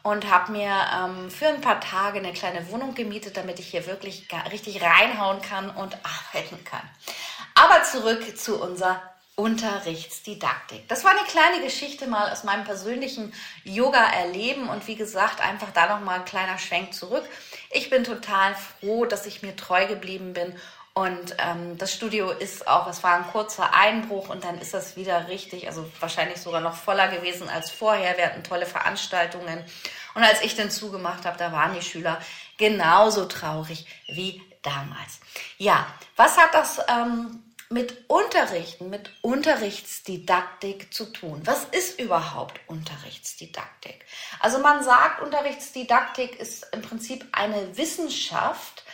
und 0.07 0.31
habe 0.31 0.53
mir 0.53 0.71
ähm, 0.95 1.29
für 1.29 1.47
ein 1.47 1.59
paar 1.59 1.81
Tage 1.81 2.19
eine 2.19 2.31
kleine 2.31 2.71
Wohnung 2.71 2.95
gemietet, 2.95 3.35
damit 3.35 3.59
ich 3.59 3.67
hier 3.67 3.85
wirklich 3.87 4.25
richtig 4.49 4.81
reinhauen 4.81 5.41
kann 5.41 5.69
und 5.69 5.97
arbeiten 5.97 6.63
kann. 6.63 6.83
Aber 7.55 7.83
zurück 7.83 8.37
zu 8.37 8.61
unserer 8.61 9.01
Unterrichtsdidaktik. 9.35 10.87
Das 10.87 11.03
war 11.03 11.11
eine 11.11 11.27
kleine 11.27 11.61
Geschichte 11.61 12.07
mal 12.07 12.31
aus 12.31 12.45
meinem 12.45 12.63
persönlichen 12.63 13.33
Yoga-Erleben 13.65 14.69
und 14.69 14.87
wie 14.87 14.95
gesagt, 14.95 15.41
einfach 15.41 15.71
da 15.73 15.93
nochmal 15.93 16.19
ein 16.19 16.25
kleiner 16.25 16.57
Schwenk 16.57 16.93
zurück. 16.93 17.25
Ich 17.71 17.89
bin 17.89 18.05
total 18.05 18.55
froh, 18.55 19.03
dass 19.03 19.25
ich 19.25 19.41
mir 19.41 19.57
treu 19.57 19.87
geblieben 19.87 20.31
bin 20.31 20.55
und 20.97 21.35
ähm, 21.37 21.77
das 21.77 21.93
Studio 21.93 22.31
ist 22.31 22.67
auch, 22.67 22.87
es 22.87 23.03
war 23.03 23.13
ein 23.13 23.27
kurzer 23.27 23.71
Einbruch 23.71 24.29
und 24.29 24.43
dann 24.43 24.57
ist 24.57 24.73
das 24.73 24.95
wieder 24.95 25.27
richtig, 25.27 25.67
also 25.67 25.85
wahrscheinlich 25.99 26.41
sogar 26.41 26.59
noch 26.59 26.73
voller 26.73 27.07
gewesen 27.07 27.49
als 27.49 27.69
vorher. 27.69 28.17
Wir 28.17 28.25
hatten 28.25 28.43
tolle 28.43 28.65
Veranstaltungen. 28.65 29.63
Und 30.15 30.23
als 30.23 30.41
ich 30.41 30.55
dann 30.55 30.71
zugemacht 30.71 31.27
habe, 31.27 31.37
da 31.37 31.51
waren 31.51 31.75
die 31.75 31.83
Schüler 31.83 32.19
genauso 32.57 33.25
traurig 33.25 33.85
wie 34.07 34.41
damals. 34.63 35.19
Ja, 35.59 35.85
was 36.15 36.35
hat 36.35 36.55
das 36.55 36.79
ähm, 36.89 37.43
mit 37.69 38.09
Unterrichten, 38.09 38.89
mit 38.89 39.11
Unterrichtsdidaktik 39.21 40.93
zu 40.93 41.05
tun. 41.05 41.41
Was 41.43 41.65
ist 41.65 41.99
überhaupt 41.99 42.59
Unterrichtsdidaktik? 42.67 44.05
Also 44.39 44.59
man 44.59 44.83
sagt, 44.83 45.21
Unterrichtsdidaktik 45.21 46.39
ist 46.39 46.65
im 46.71 46.81
Prinzip 46.81 47.27
eine 47.33 47.77
Wissenschaft, 47.77 48.85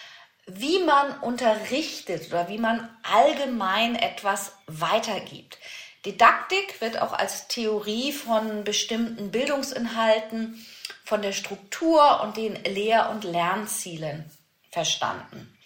wie 0.46 0.80
man 0.80 1.20
unterrichtet 1.20 2.28
oder 2.28 2.50
wie 2.50 2.58
man 2.58 2.90
allgemein 3.04 3.96
etwas 3.96 4.54
weitergibt. 4.68 5.58
Didaktik 6.06 6.82
wird 6.82 7.02
auch 7.02 7.14
als 7.14 7.48
Theorie 7.48 8.12
von 8.12 8.64
bestimmten 8.64 9.32
Bildungsinhalten, 9.32 10.66
von 11.06 11.22
der 11.22 11.32
Struktur 11.32 12.22
und 12.22 12.38
den 12.38 12.56
Lehr- 12.64 13.10
und 13.10 13.24
Lernzielen 13.24 14.30
verstanden. 14.72 15.58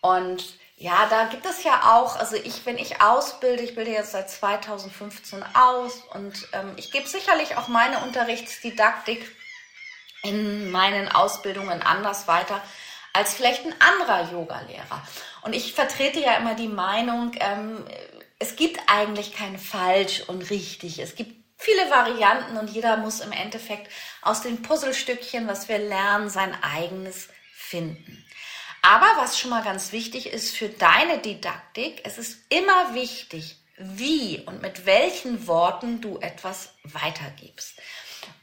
Und 0.00 0.58
Ja, 0.82 1.06
da 1.10 1.24
gibt 1.24 1.44
es 1.44 1.62
ja 1.62 1.92
auch, 1.94 2.16
also 2.16 2.36
ich, 2.36 2.64
wenn 2.64 2.78
ich 2.78 3.02
ausbilde, 3.02 3.62
ich 3.62 3.74
bilde 3.74 3.90
jetzt 3.90 4.12
seit 4.12 4.30
2015 4.30 5.44
aus 5.54 6.00
und 6.14 6.48
ähm, 6.54 6.72
ich 6.76 6.90
gebe 6.90 7.06
sicherlich 7.06 7.58
auch 7.58 7.68
meine 7.68 7.98
Unterrichtsdidaktik 7.98 9.30
in 10.22 10.70
meinen 10.70 11.08
Ausbildungen 11.08 11.82
anders 11.82 12.28
weiter 12.28 12.62
als 13.12 13.34
vielleicht 13.34 13.64
ein 13.64 13.74
anderer 13.80 14.30
Yogalehrer. 14.32 15.06
Und 15.42 15.54
ich 15.54 15.72
vertrete 15.72 16.20
ja 16.20 16.36
immer 16.36 16.54
die 16.54 16.68
Meinung, 16.68 17.32
ähm, 17.40 17.84
es 18.38 18.56
gibt 18.56 18.80
eigentlich 18.86 19.34
kein 19.34 19.58
falsch 19.58 20.22
und 20.26 20.48
richtig. 20.50 20.98
Es 20.98 21.14
gibt 21.14 21.34
viele 21.58 21.90
Varianten 21.90 22.56
und 22.56 22.70
jeder 22.70 22.96
muss 22.96 23.20
im 23.20 23.32
Endeffekt 23.32 23.90
aus 24.22 24.40
den 24.40 24.62
Puzzlestückchen, 24.62 25.46
was 25.46 25.68
wir 25.68 25.78
lernen, 25.78 26.30
sein 26.30 26.56
eigenes 26.62 27.28
finden. 27.52 28.24
Aber 28.82 29.06
was 29.18 29.38
schon 29.38 29.50
mal 29.50 29.62
ganz 29.62 29.92
wichtig 29.92 30.32
ist 30.32 30.56
für 30.56 30.68
deine 30.70 31.18
Didaktik, 31.18 32.00
es 32.04 32.16
ist 32.16 32.38
immer 32.48 32.94
wichtig, 32.94 33.56
wie 33.76 34.40
und 34.46 34.62
mit 34.62 34.86
welchen 34.86 35.46
Worten 35.46 36.00
du 36.00 36.18
etwas 36.18 36.70
weitergibst. 36.84 37.78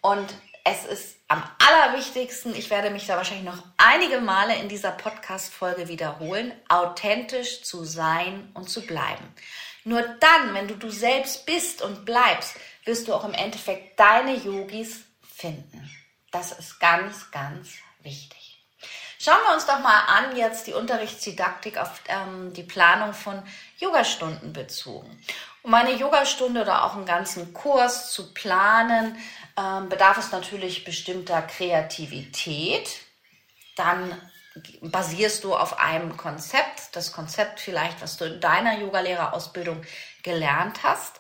Und 0.02 0.28
es 0.70 0.86
ist 0.86 1.16
am 1.30 1.42
allerwichtigsten, 1.66 2.54
ich 2.54 2.70
werde 2.70 2.90
mich 2.90 3.08
da 3.08 3.16
wahrscheinlich 3.16 3.46
noch 3.46 3.64
einige 3.78 4.20
Male 4.20 4.56
in 4.56 4.68
dieser 4.68 4.92
Podcast-Folge 4.92 5.88
wiederholen, 5.88 6.52
authentisch 6.68 7.64
zu 7.64 7.86
sein 7.86 8.52
und 8.54 8.70
zu 8.70 8.86
bleiben. 8.86 9.34
Nur 9.86 10.02
dann, 10.02 10.54
wenn 10.54 10.68
du 10.68 10.76
du 10.76 10.90
selbst 10.90 11.46
bist 11.46 11.82
und 11.82 12.06
bleibst, 12.06 12.56
wirst 12.84 13.08
du 13.08 13.14
auch 13.14 13.24
im 13.24 13.34
Endeffekt 13.34 13.98
deine 13.98 14.36
Yogis 14.36 15.06
finden. 15.22 15.90
Das 16.32 16.52
ist 16.52 16.80
ganz, 16.80 17.32
ganz 17.32 17.70
wichtig. 18.02 18.66
Schauen 19.20 19.40
wir 19.48 19.54
uns 19.54 19.66
doch 19.66 19.80
mal 19.80 20.02
an 20.08 20.36
jetzt 20.36 20.68
die 20.68 20.74
Unterrichtsdidaktik 20.74 21.78
auf 21.78 22.02
ähm, 22.08 22.54
die 22.54 22.64
Planung 22.64 23.14
von 23.14 23.42
Yogastunden 23.78 24.54
bezogen. 24.54 25.18
Um 25.64 25.74
eine 25.74 25.96
Yogastunde 25.96 26.62
oder 26.62 26.86
auch 26.86 26.96
einen 26.96 27.06
ganzen 27.06 27.54
Kurs 27.54 28.12
zu 28.12 28.34
planen, 28.34 29.18
ähm, 29.58 29.90
bedarf 29.90 30.18
es 30.18 30.32
natürlich 30.32 30.84
bestimmter 30.84 31.42
Kreativität. 31.42 33.00
Dann 33.76 34.20
basierst 34.82 35.44
du 35.44 35.56
auf 35.56 35.80
einem 35.80 36.18
Konzept, 36.18 36.96
das 36.96 37.12
Konzept 37.12 37.60
vielleicht, 37.60 38.02
was 38.02 38.18
du 38.18 38.26
in 38.26 38.40
deiner 38.40 38.80
Yogalehrerausbildung 38.80 39.82
gelernt 40.24 40.84
hast. 40.84 41.20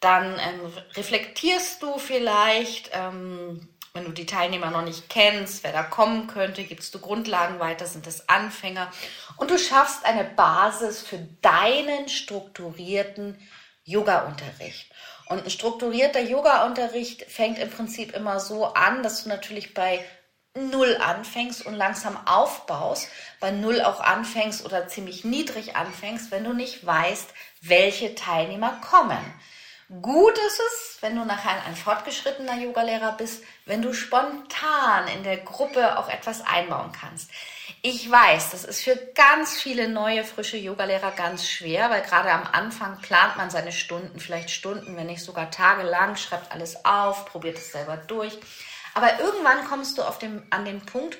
Dann 0.00 0.38
ähm, 0.38 0.72
reflektierst 0.94 1.82
du 1.82 1.98
vielleicht, 1.98 2.90
ähm, 2.92 3.68
wenn 3.94 4.04
du 4.04 4.12
die 4.12 4.26
Teilnehmer 4.26 4.70
noch 4.70 4.82
nicht 4.82 5.08
kennst, 5.08 5.64
wer 5.64 5.72
da 5.72 5.82
kommen 5.82 6.26
könnte, 6.26 6.64
gibst 6.64 6.94
du 6.94 6.98
Grundlagen 7.00 7.58
weiter, 7.60 7.86
sind 7.86 8.06
das 8.06 8.28
Anfänger 8.28 8.90
und 9.36 9.50
du 9.50 9.58
schaffst 9.58 10.04
eine 10.04 10.24
Basis 10.24 11.00
für 11.00 11.18
deinen 11.40 12.08
strukturierten 12.08 13.38
Yoga-Unterricht. 13.84 14.92
Und 15.28 15.44
ein 15.44 15.50
strukturierter 15.50 16.20
Yoga-Unterricht 16.20 17.24
fängt 17.30 17.58
im 17.58 17.70
Prinzip 17.70 18.14
immer 18.14 18.38
so 18.40 18.66
an, 18.66 19.02
dass 19.02 19.24
du 19.24 19.28
natürlich 19.28 19.74
bei 19.74 20.04
Null 20.54 20.96
anfängst 20.96 21.66
und 21.66 21.74
langsam 21.74 22.16
aufbaust, 22.26 23.08
bei 23.40 23.50
Null 23.50 23.82
auch 23.82 24.00
anfängst 24.00 24.64
oder 24.64 24.88
ziemlich 24.88 25.24
niedrig 25.24 25.76
anfängst, 25.76 26.30
wenn 26.30 26.44
du 26.44 26.54
nicht 26.54 26.84
weißt, 26.86 27.28
welche 27.60 28.14
Teilnehmer 28.14 28.80
kommen. 28.80 29.18
Gut 29.88 30.36
ist 30.36 30.60
es, 30.60 30.98
wenn 31.00 31.14
du 31.14 31.24
nachher 31.24 31.64
ein 31.64 31.76
fortgeschrittener 31.76 32.56
Yogalehrer 32.56 33.12
bist, 33.12 33.44
wenn 33.66 33.82
du 33.82 33.92
spontan 33.92 35.06
in 35.14 35.22
der 35.22 35.36
Gruppe 35.36 35.96
auch 35.96 36.08
etwas 36.08 36.44
einbauen 36.44 36.90
kannst. 36.90 37.30
Ich 37.82 38.10
weiß, 38.10 38.50
das 38.50 38.64
ist 38.64 38.82
für 38.82 38.96
ganz 39.14 39.60
viele 39.60 39.88
neue, 39.88 40.24
frische 40.24 40.56
Yogalehrer 40.56 41.12
ganz 41.12 41.48
schwer, 41.48 41.88
weil 41.88 42.02
gerade 42.02 42.32
am 42.32 42.48
Anfang 42.50 43.00
plant 43.00 43.36
man 43.36 43.48
seine 43.50 43.70
Stunden, 43.70 44.18
vielleicht 44.18 44.50
Stunden, 44.50 44.96
wenn 44.96 45.06
nicht 45.06 45.22
sogar 45.22 45.52
tagelang, 45.52 46.16
schreibt 46.16 46.50
alles 46.50 46.84
auf, 46.84 47.24
probiert 47.26 47.58
es 47.58 47.70
selber 47.70 47.96
durch. 47.96 48.36
Aber 48.94 49.20
irgendwann 49.20 49.68
kommst 49.68 49.98
du 49.98 50.02
auf 50.02 50.18
dem, 50.18 50.42
an 50.50 50.64
den 50.64 50.80
Punkt, 50.80 51.16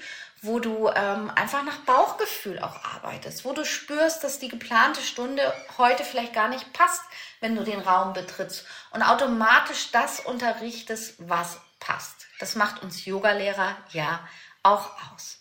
wo 0.46 0.60
du 0.60 0.88
ähm, 0.88 1.30
einfach 1.34 1.62
nach 1.64 1.78
Bauchgefühl 1.78 2.58
auch 2.58 2.84
arbeitest, 2.84 3.44
wo 3.44 3.52
du 3.52 3.64
spürst, 3.64 4.24
dass 4.24 4.38
die 4.38 4.48
geplante 4.48 5.00
Stunde 5.00 5.52
heute 5.78 6.04
vielleicht 6.04 6.32
gar 6.32 6.48
nicht 6.48 6.72
passt, 6.72 7.02
wenn 7.40 7.56
du 7.56 7.64
den 7.64 7.80
Raum 7.80 8.12
betrittst 8.12 8.64
und 8.92 9.02
automatisch 9.02 9.90
das 9.92 10.20
unterrichtest, 10.20 11.16
was 11.18 11.58
passt. 11.80 12.26
Das 12.38 12.54
macht 12.54 12.82
uns 12.82 13.04
Yogalehrer 13.04 13.76
ja 13.92 14.20
auch 14.62 14.90
aus. 15.12 15.38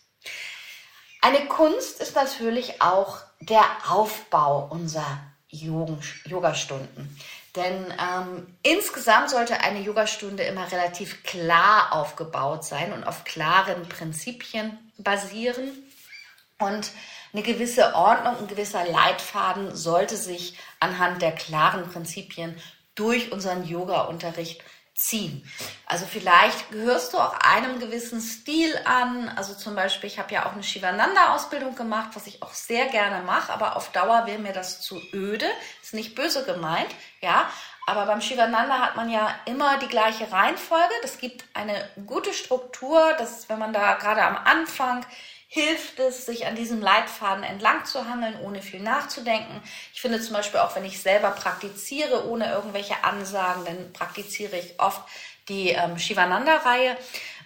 Eine 1.22 1.46
Kunst 1.46 2.00
ist 2.00 2.14
natürlich 2.14 2.82
auch 2.82 3.18
der 3.40 3.64
Aufbau 3.88 4.68
unserer 4.70 5.18
Yogastunden. 5.48 7.18
Denn 7.56 7.92
ähm, 7.98 8.58
insgesamt 8.62 9.30
sollte 9.30 9.60
eine 9.60 9.80
Yogastunde 9.80 10.42
immer 10.42 10.70
relativ 10.70 11.22
klar 11.22 11.92
aufgebaut 11.92 12.64
sein 12.64 12.92
und 12.92 13.04
auf 13.04 13.24
klaren 13.24 13.88
Prinzipien 13.88 14.78
basieren. 14.98 15.70
Und 16.58 16.90
eine 17.32 17.42
gewisse 17.42 17.94
Ordnung, 17.94 18.36
ein 18.38 18.46
gewisser 18.46 18.84
Leitfaden 18.84 19.74
sollte 19.74 20.16
sich 20.16 20.58
anhand 20.80 21.22
der 21.22 21.32
klaren 21.32 21.90
Prinzipien 21.90 22.56
durch 22.94 23.32
unseren 23.32 23.64
Yoga-Unterricht 23.64 24.62
ziehen. 24.96 25.46
Also 25.84 26.06
vielleicht 26.06 26.70
gehörst 26.70 27.12
du 27.12 27.18
auch 27.18 27.38
einem 27.40 27.78
gewissen 27.78 28.20
Stil 28.20 28.74
an. 28.84 29.28
Also 29.36 29.54
zum 29.54 29.74
Beispiel, 29.74 30.08
ich 30.08 30.18
habe 30.18 30.32
ja 30.32 30.46
auch 30.46 30.52
eine 30.52 30.62
Shivananda-Ausbildung 30.62 31.74
gemacht, 31.74 32.10
was 32.14 32.26
ich 32.26 32.42
auch 32.42 32.54
sehr 32.54 32.86
gerne 32.86 33.22
mache, 33.22 33.52
aber 33.52 33.76
auf 33.76 33.92
Dauer 33.92 34.26
wäre 34.26 34.38
mir 34.38 34.54
das 34.54 34.80
zu 34.80 35.00
öde. 35.12 35.46
Ist 35.82 35.92
nicht 35.92 36.14
böse 36.14 36.44
gemeint, 36.44 36.88
ja. 37.20 37.48
Aber 37.88 38.06
beim 38.06 38.20
Shivananda 38.20 38.80
hat 38.80 38.96
man 38.96 39.10
ja 39.10 39.32
immer 39.44 39.78
die 39.78 39.86
gleiche 39.86 40.32
Reihenfolge. 40.32 40.92
Das 41.02 41.18
gibt 41.18 41.44
eine 41.54 41.88
gute 42.06 42.34
Struktur, 42.34 43.12
dass 43.18 43.48
wenn 43.48 43.60
man 43.60 43.72
da 43.72 43.94
gerade 43.94 44.24
am 44.24 44.36
Anfang 44.36 45.06
hilft 45.48 45.98
es, 46.00 46.26
sich 46.26 46.46
an 46.46 46.56
diesem 46.56 46.80
Leitfaden 46.80 47.44
entlang 47.44 47.84
zu 47.84 48.08
hangeln, 48.08 48.38
ohne 48.42 48.62
viel 48.62 48.80
nachzudenken. 48.80 49.62
Ich 49.94 50.00
finde 50.00 50.20
zum 50.20 50.34
Beispiel 50.34 50.60
auch, 50.60 50.74
wenn 50.74 50.84
ich 50.84 51.00
selber 51.00 51.30
praktiziere, 51.30 52.28
ohne 52.28 52.50
irgendwelche 52.50 53.04
Ansagen, 53.04 53.64
dann 53.64 53.92
praktiziere 53.92 54.56
ich 54.56 54.78
oft 54.78 55.02
die 55.48 55.70
ähm, 55.70 55.98
Shivananda-Reihe. 55.98 56.96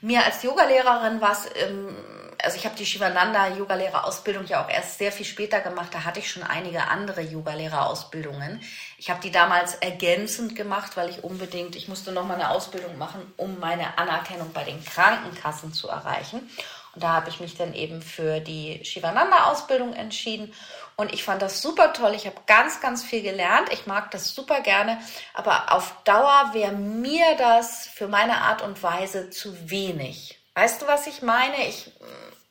Mir 0.00 0.24
als 0.24 0.42
Yogalehrerin 0.42 1.20
war 1.20 1.32
es, 1.32 1.46
ähm, 1.62 1.94
also 2.42 2.56
ich 2.56 2.64
habe 2.64 2.74
die 2.74 2.86
Shivananda-Yogalehrerausbildung 2.86 4.46
ja 4.46 4.64
auch 4.64 4.70
erst 4.70 4.96
sehr 4.96 5.12
viel 5.12 5.26
später 5.26 5.60
gemacht. 5.60 5.88
Da 5.92 6.04
hatte 6.04 6.20
ich 6.20 6.30
schon 6.30 6.42
einige 6.42 6.88
andere 6.88 7.20
Yogalehrerausbildungen. 7.20 8.62
Ich 8.96 9.10
habe 9.10 9.20
die 9.20 9.30
damals 9.30 9.74
ergänzend 9.74 10.56
gemacht, 10.56 10.96
weil 10.96 11.10
ich 11.10 11.22
unbedingt, 11.22 11.76
ich 11.76 11.88
musste 11.88 12.12
noch 12.12 12.24
mal 12.24 12.34
eine 12.34 12.48
Ausbildung 12.48 12.96
machen, 12.96 13.20
um 13.36 13.60
meine 13.60 13.98
Anerkennung 13.98 14.52
bei 14.54 14.64
den 14.64 14.82
Krankenkassen 14.82 15.74
zu 15.74 15.88
erreichen. 15.88 16.48
Und 16.94 17.04
da 17.04 17.12
habe 17.12 17.30
ich 17.30 17.40
mich 17.40 17.56
dann 17.56 17.72
eben 17.74 18.02
für 18.02 18.40
die 18.40 18.84
Shivananda-Ausbildung 18.84 19.94
entschieden. 19.94 20.52
Und 20.96 21.12
ich 21.12 21.22
fand 21.22 21.40
das 21.40 21.62
super 21.62 21.92
toll. 21.92 22.14
Ich 22.14 22.26
habe 22.26 22.36
ganz, 22.46 22.80
ganz 22.80 23.04
viel 23.04 23.22
gelernt. 23.22 23.72
Ich 23.72 23.86
mag 23.86 24.10
das 24.10 24.34
super 24.34 24.60
gerne. 24.60 24.98
Aber 25.34 25.72
auf 25.72 25.94
Dauer 26.04 26.50
wäre 26.52 26.72
mir 26.72 27.36
das 27.36 27.86
für 27.86 28.08
meine 28.08 28.38
Art 28.38 28.62
und 28.62 28.82
Weise 28.82 29.30
zu 29.30 29.70
wenig. 29.70 30.38
Weißt 30.54 30.82
du, 30.82 30.86
was 30.86 31.06
ich 31.06 31.22
meine? 31.22 31.66
Ich 31.68 31.92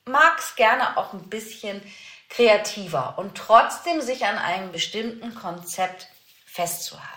mag 0.06 0.40
es 0.40 0.56
gerne 0.56 0.98
auch 0.98 1.14
ein 1.14 1.30
bisschen 1.30 1.82
kreativer 2.30 3.16
und 3.18 3.36
trotzdem 3.36 4.02
sich 4.02 4.26
an 4.26 4.38
einem 4.38 4.72
bestimmten 4.72 5.36
Konzept 5.36 6.08
festzuhalten. 6.46 7.08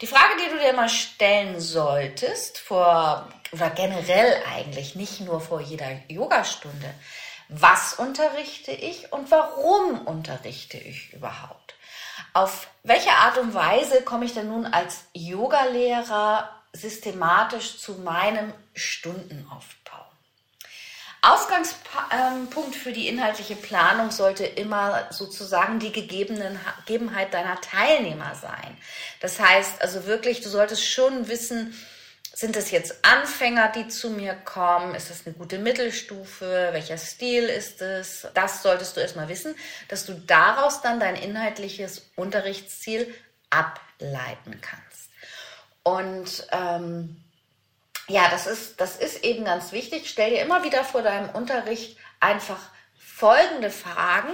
Die 0.00 0.06
Frage, 0.06 0.34
die 0.40 0.50
du 0.50 0.58
dir 0.60 0.72
mal 0.74 0.88
stellen 0.88 1.60
solltest, 1.60 2.58
vor 2.58 3.28
oder 3.52 3.70
generell 3.70 4.42
eigentlich, 4.54 4.94
nicht 4.94 5.20
nur 5.20 5.40
vor 5.40 5.60
jeder 5.60 5.88
Yogastunde, 6.08 6.94
was 7.48 7.94
unterrichte 7.94 8.72
ich 8.72 9.12
und 9.12 9.30
warum 9.30 10.06
unterrichte 10.06 10.76
ich 10.76 11.12
überhaupt? 11.12 11.74
Auf 12.34 12.68
welche 12.82 13.10
Art 13.10 13.38
und 13.38 13.54
Weise 13.54 14.02
komme 14.02 14.26
ich 14.26 14.34
denn 14.34 14.48
nun 14.48 14.66
als 14.66 15.04
Yogalehrer 15.14 16.50
systematisch 16.72 17.78
zu 17.78 17.94
meinem 17.94 18.52
Stundenaufbau? 18.74 20.04
Ausgangspunkt 21.20 22.76
für 22.76 22.92
die 22.92 23.08
inhaltliche 23.08 23.56
Planung 23.56 24.12
sollte 24.12 24.44
immer 24.44 25.06
sozusagen 25.10 25.80
die 25.80 25.90
Gegebenheit 25.90 27.34
deiner 27.34 27.60
Teilnehmer 27.60 28.34
sein. 28.36 28.76
Das 29.20 29.40
heißt 29.40 29.82
also 29.82 30.06
wirklich, 30.06 30.42
du 30.42 30.48
solltest 30.48 30.86
schon 30.86 31.26
wissen, 31.28 31.74
sind 32.38 32.54
es 32.54 32.70
jetzt 32.70 33.04
Anfänger, 33.04 33.72
die 33.72 33.88
zu 33.88 34.10
mir 34.10 34.32
kommen? 34.32 34.94
Ist 34.94 35.10
das 35.10 35.26
eine 35.26 35.34
gute 35.34 35.58
Mittelstufe? 35.58 36.68
Welcher 36.70 36.96
Stil 36.96 37.44
ist 37.44 37.82
es? 37.82 38.28
Das 38.32 38.62
solltest 38.62 38.96
du 38.96 39.00
erstmal 39.00 39.28
wissen, 39.28 39.56
dass 39.88 40.06
du 40.06 40.14
daraus 40.14 40.80
dann 40.80 41.00
dein 41.00 41.16
inhaltliches 41.16 42.08
Unterrichtsziel 42.14 43.12
ableiten 43.50 44.60
kannst. 44.60 45.10
Und 45.82 46.46
ähm, 46.52 47.24
ja, 48.06 48.30
das 48.30 48.46
ist, 48.46 48.80
das 48.80 48.94
ist 48.94 49.24
eben 49.24 49.44
ganz 49.44 49.72
wichtig. 49.72 50.08
Stell 50.08 50.30
dir 50.30 50.42
immer 50.42 50.62
wieder 50.62 50.84
vor 50.84 51.02
deinem 51.02 51.30
Unterricht 51.30 51.98
einfach 52.20 52.60
folgende 52.96 53.72
Fragen. 53.72 54.30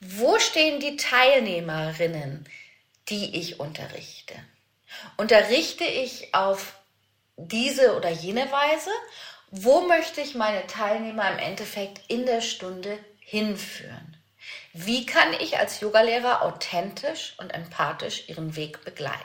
wo 0.00 0.40
stehen 0.40 0.80
die 0.80 0.96
Teilnehmerinnen, 0.96 2.48
die 3.08 3.38
ich 3.38 3.60
unterrichte? 3.60 4.34
Unterrichte 5.16 5.84
ich 5.84 6.34
auf 6.34 6.74
diese 7.36 7.96
oder 7.96 8.10
jene 8.10 8.50
Weise? 8.50 8.90
Wo 9.50 9.82
möchte 9.82 10.20
ich 10.20 10.34
meine 10.34 10.66
Teilnehmer 10.66 11.30
im 11.30 11.38
Endeffekt 11.38 12.00
in 12.08 12.26
der 12.26 12.40
Stunde 12.40 12.98
hinführen? 13.20 14.16
Wie 14.72 15.06
kann 15.06 15.32
ich 15.38 15.58
als 15.58 15.80
Yogalehrer 15.80 16.42
authentisch 16.42 17.34
und 17.38 17.54
empathisch 17.54 18.28
ihren 18.28 18.56
Weg 18.56 18.84
begleiten? 18.84 19.20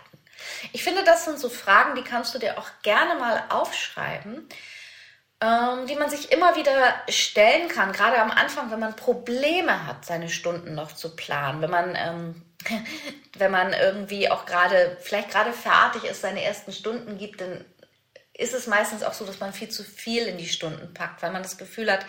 Ich 0.71 0.83
finde, 0.83 1.03
das 1.03 1.25
sind 1.25 1.39
so 1.39 1.49
Fragen, 1.49 1.95
die 1.95 2.03
kannst 2.03 2.33
du 2.33 2.39
dir 2.39 2.57
auch 2.57 2.69
gerne 2.83 3.15
mal 3.15 3.43
aufschreiben, 3.49 4.47
ähm, 5.41 5.87
die 5.87 5.95
man 5.95 6.09
sich 6.09 6.31
immer 6.31 6.55
wieder 6.55 6.95
stellen 7.09 7.67
kann, 7.67 7.91
gerade 7.91 8.21
am 8.21 8.31
Anfang, 8.31 8.71
wenn 8.71 8.79
man 8.79 8.95
Probleme 8.95 9.85
hat, 9.87 10.05
seine 10.05 10.29
Stunden 10.29 10.75
noch 10.75 10.93
zu 10.93 11.15
planen, 11.15 11.61
wenn 11.61 11.71
man 11.71 11.95
ähm, 11.95 12.49
wenn 13.37 13.51
man 13.51 13.73
irgendwie 13.73 14.29
auch 14.29 14.45
gerade, 14.45 14.97
vielleicht 15.01 15.31
gerade 15.31 15.53
fertig 15.53 16.03
ist, 16.03 16.21
seine 16.21 16.43
ersten 16.43 16.71
Stunden 16.71 17.17
gibt, 17.17 17.41
dann 17.41 17.65
ist 18.39 18.53
es 18.53 18.67
meistens 18.67 19.03
auch 19.03 19.13
so, 19.13 19.25
dass 19.25 19.39
man 19.39 19.53
viel 19.53 19.69
zu 19.69 19.83
viel 19.83 20.25
in 20.25 20.37
die 20.37 20.47
Stunden 20.47 20.93
packt, 20.93 21.21
weil 21.21 21.31
man 21.31 21.43
das 21.43 21.57
Gefühl 21.57 21.91
hat, 21.91 22.05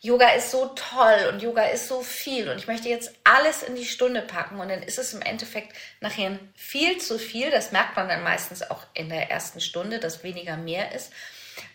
Yoga 0.00 0.28
ist 0.34 0.50
so 0.50 0.66
toll 0.66 1.30
und 1.32 1.42
Yoga 1.42 1.64
ist 1.64 1.88
so 1.88 2.02
viel 2.02 2.50
und 2.50 2.58
ich 2.58 2.66
möchte 2.66 2.90
jetzt 2.90 3.12
alles 3.24 3.62
in 3.62 3.74
die 3.74 3.86
Stunde 3.86 4.20
packen 4.20 4.60
und 4.60 4.68
dann 4.68 4.82
ist 4.82 4.98
es 4.98 5.14
im 5.14 5.22
Endeffekt 5.22 5.74
nachher 6.00 6.38
viel 6.54 6.98
zu 6.98 7.18
viel. 7.18 7.50
Das 7.50 7.72
merkt 7.72 7.96
man 7.96 8.08
dann 8.08 8.22
meistens 8.22 8.70
auch 8.70 8.82
in 8.92 9.08
der 9.08 9.30
ersten 9.30 9.62
Stunde, 9.62 10.00
dass 10.00 10.22
weniger 10.22 10.58
mehr 10.58 10.92
ist. 10.92 11.10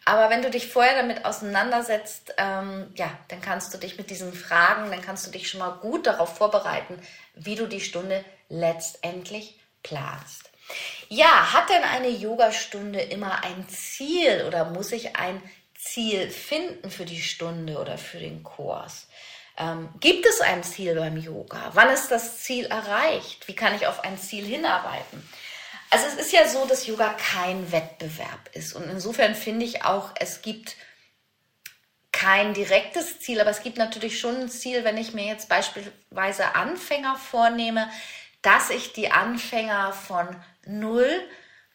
Aber 0.05 0.29
wenn 0.29 0.43
du 0.43 0.51
dich 0.51 0.67
vorher 0.67 0.95
damit 0.95 1.25
auseinandersetzt, 1.25 2.35
ähm, 2.37 2.91
ja, 2.95 3.09
dann 3.29 3.41
kannst 3.41 3.73
du 3.73 3.77
dich 3.79 3.97
mit 3.97 4.11
diesen 4.11 4.33
Fragen, 4.33 4.91
dann 4.91 5.01
kannst 5.01 5.25
du 5.25 5.31
dich 5.31 5.49
schon 5.49 5.59
mal 5.59 5.79
gut 5.79 6.05
darauf 6.05 6.37
vorbereiten, 6.37 7.01
wie 7.33 7.55
du 7.55 7.67
die 7.67 7.81
Stunde 7.81 8.23
letztendlich 8.47 9.59
planst. 9.81 10.48
Ja, 11.09 11.53
hat 11.53 11.69
denn 11.69 11.83
eine 11.83 12.09
Yogastunde 12.09 13.01
immer 13.01 13.43
ein 13.43 13.67
Ziel 13.69 14.45
oder 14.47 14.65
muss 14.65 14.91
ich 14.91 15.15
ein 15.15 15.41
Ziel 15.75 16.29
finden 16.29 16.91
für 16.91 17.05
die 17.05 17.21
Stunde 17.21 17.79
oder 17.79 17.97
für 17.97 18.19
den 18.19 18.43
Kurs? 18.43 19.07
Ähm, 19.57 19.89
gibt 19.99 20.25
es 20.25 20.39
ein 20.41 20.63
Ziel 20.63 20.95
beim 20.95 21.17
Yoga? 21.17 21.71
Wann 21.73 21.89
ist 21.89 22.09
das 22.09 22.39
Ziel 22.39 22.65
erreicht? 22.65 23.47
Wie 23.47 23.55
kann 23.55 23.75
ich 23.75 23.87
auf 23.87 24.03
ein 24.03 24.17
Ziel 24.17 24.45
hinarbeiten? 24.45 25.27
Also 25.89 26.05
es 26.05 26.15
ist 26.15 26.31
ja 26.31 26.47
so, 26.47 26.65
dass 26.65 26.85
Yoga 26.85 27.13
kein 27.13 27.71
Wettbewerb 27.71 28.49
ist. 28.53 28.73
Und 28.73 28.83
insofern 28.83 29.35
finde 29.35 29.65
ich 29.65 29.83
auch, 29.83 30.11
es 30.19 30.41
gibt 30.41 30.75
kein 32.11 32.53
direktes 32.53 33.19
Ziel, 33.19 33.41
aber 33.41 33.49
es 33.49 33.63
gibt 33.63 33.77
natürlich 33.77 34.19
schon 34.19 34.35
ein 34.35 34.49
Ziel, 34.49 34.83
wenn 34.83 34.97
ich 34.97 35.13
mir 35.13 35.25
jetzt 35.25 35.49
beispielsweise 35.49 36.55
Anfänger 36.55 37.15
vornehme, 37.15 37.89
dass 38.41 38.69
ich 38.69 38.93
die 38.93 39.11
Anfänger 39.11 39.93
von 39.93 40.27
null 40.69 41.09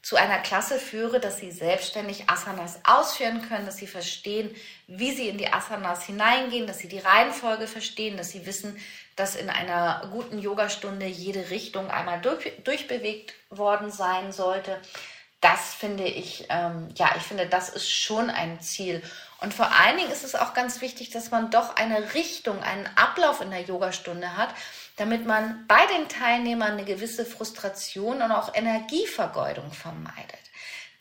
zu 0.05 0.17
einer 0.17 0.39
Klasse 0.39 0.79
führe, 0.79 1.19
dass 1.19 1.39
sie 1.39 1.51
selbstständig 1.51 2.29
Asanas 2.29 2.79
ausführen 2.85 3.41
können, 3.49 3.65
dass 3.65 3.79
sie 3.79 3.87
verstehen, 3.87 4.55
wie 4.87 5.13
sie 5.13 5.29
in 5.31 5.39
die 5.39 5.51
Asanas 5.51 6.05
hineingehen, 6.05 6.67
dass 6.67 6.79
sie 6.79 6.89
die 6.89 6.99
Reihenfolge 6.99 7.67
verstehen, 7.67 8.19
dass 8.19 8.31
sie 8.31 8.45
wissen, 8.45 8.79
dass 9.17 9.35
in 9.35 9.49
einer 9.49 10.09
guten 10.13 10.39
Yogastunde 10.39 11.07
jede 11.07 11.49
Richtung 11.49 11.91
einmal 11.91 12.21
durch, 12.21 12.53
durchbewegt 12.65 13.33
worden 13.49 13.91
sein 13.91 14.31
sollte. 14.33 14.79
Das 15.41 15.75
finde 15.75 16.05
ich, 16.05 16.47
ähm, 16.51 16.89
ja, 16.97 17.15
ich 17.17 17.23
finde, 17.23 17.47
das 17.47 17.71
ist 17.71 17.91
schon 17.91 18.29
ein 18.29 18.61
Ziel. 18.61 19.03
Und 19.41 19.55
vor 19.55 19.71
allen 19.73 19.97
Dingen 19.97 20.11
ist 20.11 20.25
es 20.25 20.35
auch 20.35 20.53
ganz 20.53 20.83
wichtig, 20.83 21.11
dass 21.11 21.31
man 21.31 21.51
doch 21.51 21.77
eine 21.77 22.15
Richtung, 22.15 22.63
einen 22.63 22.89
Ablauf 22.97 23.41
in 23.41 23.51
der 23.51 23.63
Yogastunde 23.63 24.37
hat, 24.37 24.55
damit 24.97 25.27
man 25.27 25.67
bei 25.67 25.87
den 25.87 26.09
Teilnehmern 26.09 26.73
eine 26.73 26.85
gewisse 26.85 27.25
Frustration 27.25 28.23
und 28.23 28.33
auch 28.33 28.55
Energievergeudung 28.55 29.73
vermeidet. 29.73 30.45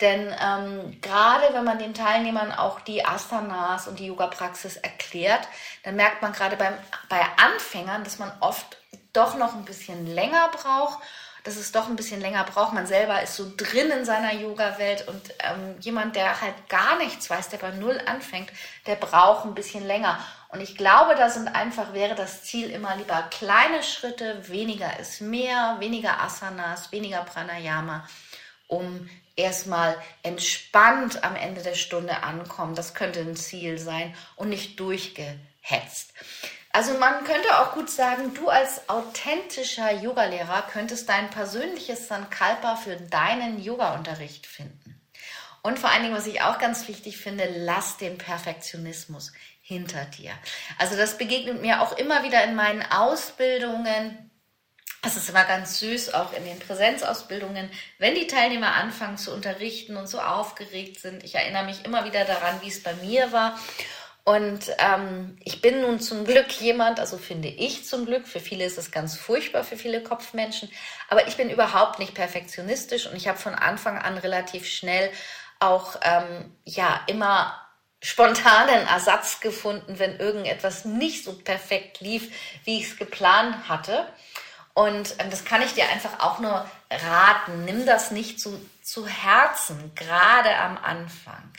Denn 0.02 0.36
ähm, 0.42 1.00
gerade 1.02 1.54
wenn 1.54 1.64
man 1.64 1.80
den 1.80 1.94
Teilnehmern 1.94 2.52
auch 2.52 2.82
die 2.82 3.06
Asanas 3.06 3.88
und 3.88 4.00
die 4.00 4.08
Yoga-Praxis 4.08 4.78
erklärt, 4.78 5.48
dann 5.84 5.96
merkt 5.96 6.22
man 6.22 6.34
gerade 6.34 6.58
beim, 6.58 6.74
bei 7.10 7.22
Anfängern, 7.38 8.04
dass 8.04 8.20
man 8.20 8.32
oft 8.40 8.78
doch 9.14 9.38
noch 9.38 9.54
ein 9.54 9.66
bisschen 9.66 10.08
länger 10.08 10.50
braucht, 10.50 11.00
dass 11.44 11.58
es 11.58 11.72
doch 11.72 11.90
ein 11.90 11.96
bisschen 11.96 12.22
länger 12.22 12.44
braucht. 12.46 12.74
Man 12.74 12.88
selber 12.88 13.22
ist 13.22 13.36
so 13.36 13.52
drin 13.56 13.92
in 13.92 14.06
seiner 14.06 14.34
Yoga-Welt 14.34 15.08
und 15.08 15.22
ähm, 15.40 15.76
jemand, 15.80 16.16
der 16.16 16.42
halt 16.42 16.70
gar 16.70 16.98
nichts 16.98 17.30
weiß, 17.30 17.50
der 17.50 17.58
bei 17.58 17.72
Null 17.72 18.00
anfängt, 18.06 18.50
der 18.88 18.96
braucht 18.96 19.46
ein 19.46 19.54
bisschen 19.54 19.86
länger. 19.86 20.20
Und 20.50 20.62
ich 20.62 20.78
glaube, 20.78 21.16
da 21.16 21.30
sind 21.30 21.48
einfach, 21.50 21.94
wäre 21.94 22.16
das 22.16 22.44
Ziel 22.44 22.70
immer 22.70 22.96
lieber 22.96 23.24
kleine 23.32 23.84
Schritte, 23.84 24.48
weniger 24.48 25.00
ist 25.00 25.20
mehr, 25.20 25.78
weniger 25.80 26.22
Asanas, 26.22 26.92
weniger 26.92 27.24
Pranayama, 27.24 28.08
um 28.68 29.10
erstmal 29.36 29.98
entspannt 30.22 31.24
am 31.24 31.36
Ende 31.36 31.62
der 31.62 31.76
Stunde 31.76 32.24
ankommen. 32.24 32.76
Das 32.76 32.94
könnte 32.94 33.20
ein 33.20 33.36
Ziel 33.36 33.80
sein 33.80 34.16
und 34.36 34.50
nicht 34.50 34.80
durchgehetzt. 34.80 36.14
Also 36.76 36.96
man 36.96 37.24
könnte 37.24 37.60
auch 37.60 37.74
gut 37.74 37.92
sagen, 37.92 38.34
du 38.34 38.50
als 38.50 38.90
authentischer 38.90 39.92
Yogalehrer 39.92 40.64
könntest 40.64 41.08
dein 41.08 41.30
persönliches 41.30 42.08
Sankalpa 42.08 42.78
für 42.78 42.96
deinen 42.96 43.62
Yogaunterricht 43.62 44.48
finden. 44.48 45.00
Und 45.62 45.78
vor 45.78 45.92
allen 45.92 46.02
Dingen, 46.02 46.16
was 46.16 46.26
ich 46.26 46.42
auch 46.42 46.58
ganz 46.58 46.88
wichtig 46.88 47.18
finde, 47.20 47.48
lass 47.48 47.98
den 47.98 48.18
Perfektionismus 48.18 49.32
hinter 49.62 50.04
dir. 50.06 50.32
Also 50.80 50.98
das 50.98 51.18
begegnet 51.20 51.62
mir 51.62 51.80
auch 51.82 51.96
immer 51.96 52.24
wieder 52.24 52.44
in 52.44 52.56
meinen 52.56 52.82
Ausbildungen. 52.92 54.32
Es 55.06 55.16
ist 55.16 55.30
immer 55.30 55.46
ganz 55.46 55.80
süß, 55.80 56.16
auch 56.16 56.34
in 56.34 56.44
den 56.44 56.58
Präsenzausbildungen, 56.58 57.70
wenn 58.00 58.16
die 58.16 58.28
Teilnehmer 58.28 58.74
anfangen 58.74 59.18
zu 59.18 59.32
unterrichten 59.32 59.96
und 59.96 60.08
so 60.08 60.20
aufgeregt 60.20 61.00
sind. 61.00 61.24
Ich 61.24 61.36
erinnere 61.36 61.66
mich 61.66 61.86
immer 61.86 62.04
wieder 62.04 62.26
daran, 62.26 62.62
wie 62.62 62.70
es 62.70 62.82
bei 62.82 62.96
mir 62.96 63.32
war. 63.32 63.60
Und 64.26 64.72
ähm, 64.78 65.38
ich 65.44 65.62
bin 65.62 65.82
nun 65.82 66.00
zum 66.00 66.24
Glück 66.24 66.50
jemand, 66.62 67.00
also 67.02 67.18
finde 67.18 67.50
ich 67.50 67.86
zum 67.86 68.06
Glück, 68.06 68.26
für 68.26 68.40
viele 68.40 68.64
ist 68.64 68.78
es 68.78 68.92
ganz 68.92 69.18
furchtbar, 69.18 69.66
für 69.66 69.76
viele 69.76 70.02
Kopfmenschen, 70.02 70.72
aber 71.10 71.28
ich 71.28 71.36
bin 71.36 71.50
überhaupt 71.50 72.00
nicht 72.00 72.14
perfektionistisch 72.14 73.08
und 73.08 73.18
ich 73.18 73.28
habe 73.28 73.38
von 73.38 73.54
Anfang 73.54 73.98
an 73.98 74.18
relativ 74.18 74.66
schnell 74.66 75.12
auch 75.60 75.98
ähm, 76.04 76.56
ja 76.64 77.02
immer 77.08 77.60
spontanen 78.02 78.88
Ersatz 78.88 79.42
gefunden, 79.42 80.00
wenn 80.00 80.20
irgendetwas 80.20 80.86
nicht 80.86 81.26
so 81.26 81.34
perfekt 81.34 82.00
lief, 82.00 82.34
wie 82.64 82.80
ich 82.80 82.92
es 82.92 82.98
geplant 82.98 83.68
hatte. 83.68 84.08
Und 84.74 85.16
ähm, 85.20 85.30
das 85.30 85.46
kann 85.46 85.62
ich 85.62 85.74
dir 85.74 85.88
einfach 85.90 86.20
auch 86.20 86.40
nur 86.40 86.66
raten. 86.90 87.64
Nimm 87.66 87.86
das 87.86 88.12
nicht 88.12 88.40
zu, 88.42 88.60
zu 88.82 89.08
Herzen, 89.08 89.94
gerade 89.96 90.56
am 90.58 90.78
Anfang. 90.78 91.50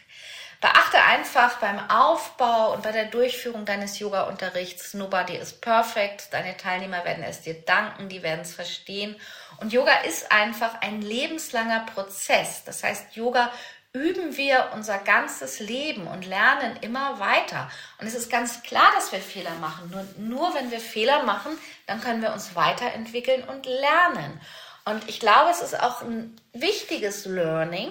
Beachte 0.65 0.97
einfach 0.99 1.59
beim 1.59 1.79
Aufbau 1.91 2.73
und 2.73 2.83
bei 2.83 2.91
der 2.91 3.05
Durchführung 3.05 3.67
deines 3.67 3.99
Yoga-Unterrichts, 3.99 4.95
nobody 4.95 5.37
is 5.37 5.53
perfect. 5.53 6.33
Deine 6.33 6.57
Teilnehmer 6.57 7.05
werden 7.05 7.23
es 7.23 7.43
dir 7.43 7.53
danken, 7.53 8.09
die 8.09 8.23
werden 8.23 8.41
es 8.41 8.55
verstehen. 8.55 9.15
Und 9.59 9.75
Yoga 9.75 9.93
ist 10.07 10.33
einfach 10.33 10.81
ein 10.81 11.03
lebenslanger 11.03 11.81
Prozess. 11.95 12.65
Das 12.65 12.83
heißt, 12.83 13.15
Yoga 13.15 13.53
üben 13.93 14.39
wir 14.39 14.71
unser 14.73 14.97
ganzes 14.97 15.61
Leben 15.61 16.07
und 16.07 16.25
lernen 16.25 16.79
immer 16.81 17.21
weiter. 17.21 17.71
Und 18.01 18.07
es 18.07 18.15
ist 18.15 18.31
ganz 18.31 18.63
klar, 18.63 18.91
dass 18.95 19.13
wir 19.13 19.21
Fehler 19.21 19.57
machen. 19.61 19.91
Nur, 19.91 20.07
nur 20.17 20.55
wenn 20.55 20.71
wir 20.71 20.81
Fehler 20.81 21.25
machen, 21.25 21.59
dann 21.87 22.01
können 22.01 22.23
wir 22.23 22.33
uns 22.33 22.57
weiterentwickeln 22.57 23.45
und 23.45 23.67
lernen. 23.67 24.41
Und 24.87 25.09
ich 25.09 25.19
glaube, 25.19 25.51
es 25.51 25.63
ist 25.63 25.81
auch 25.81 26.03
ein 26.03 26.39
wichtiges 26.53 27.25
Learning, 27.25 27.91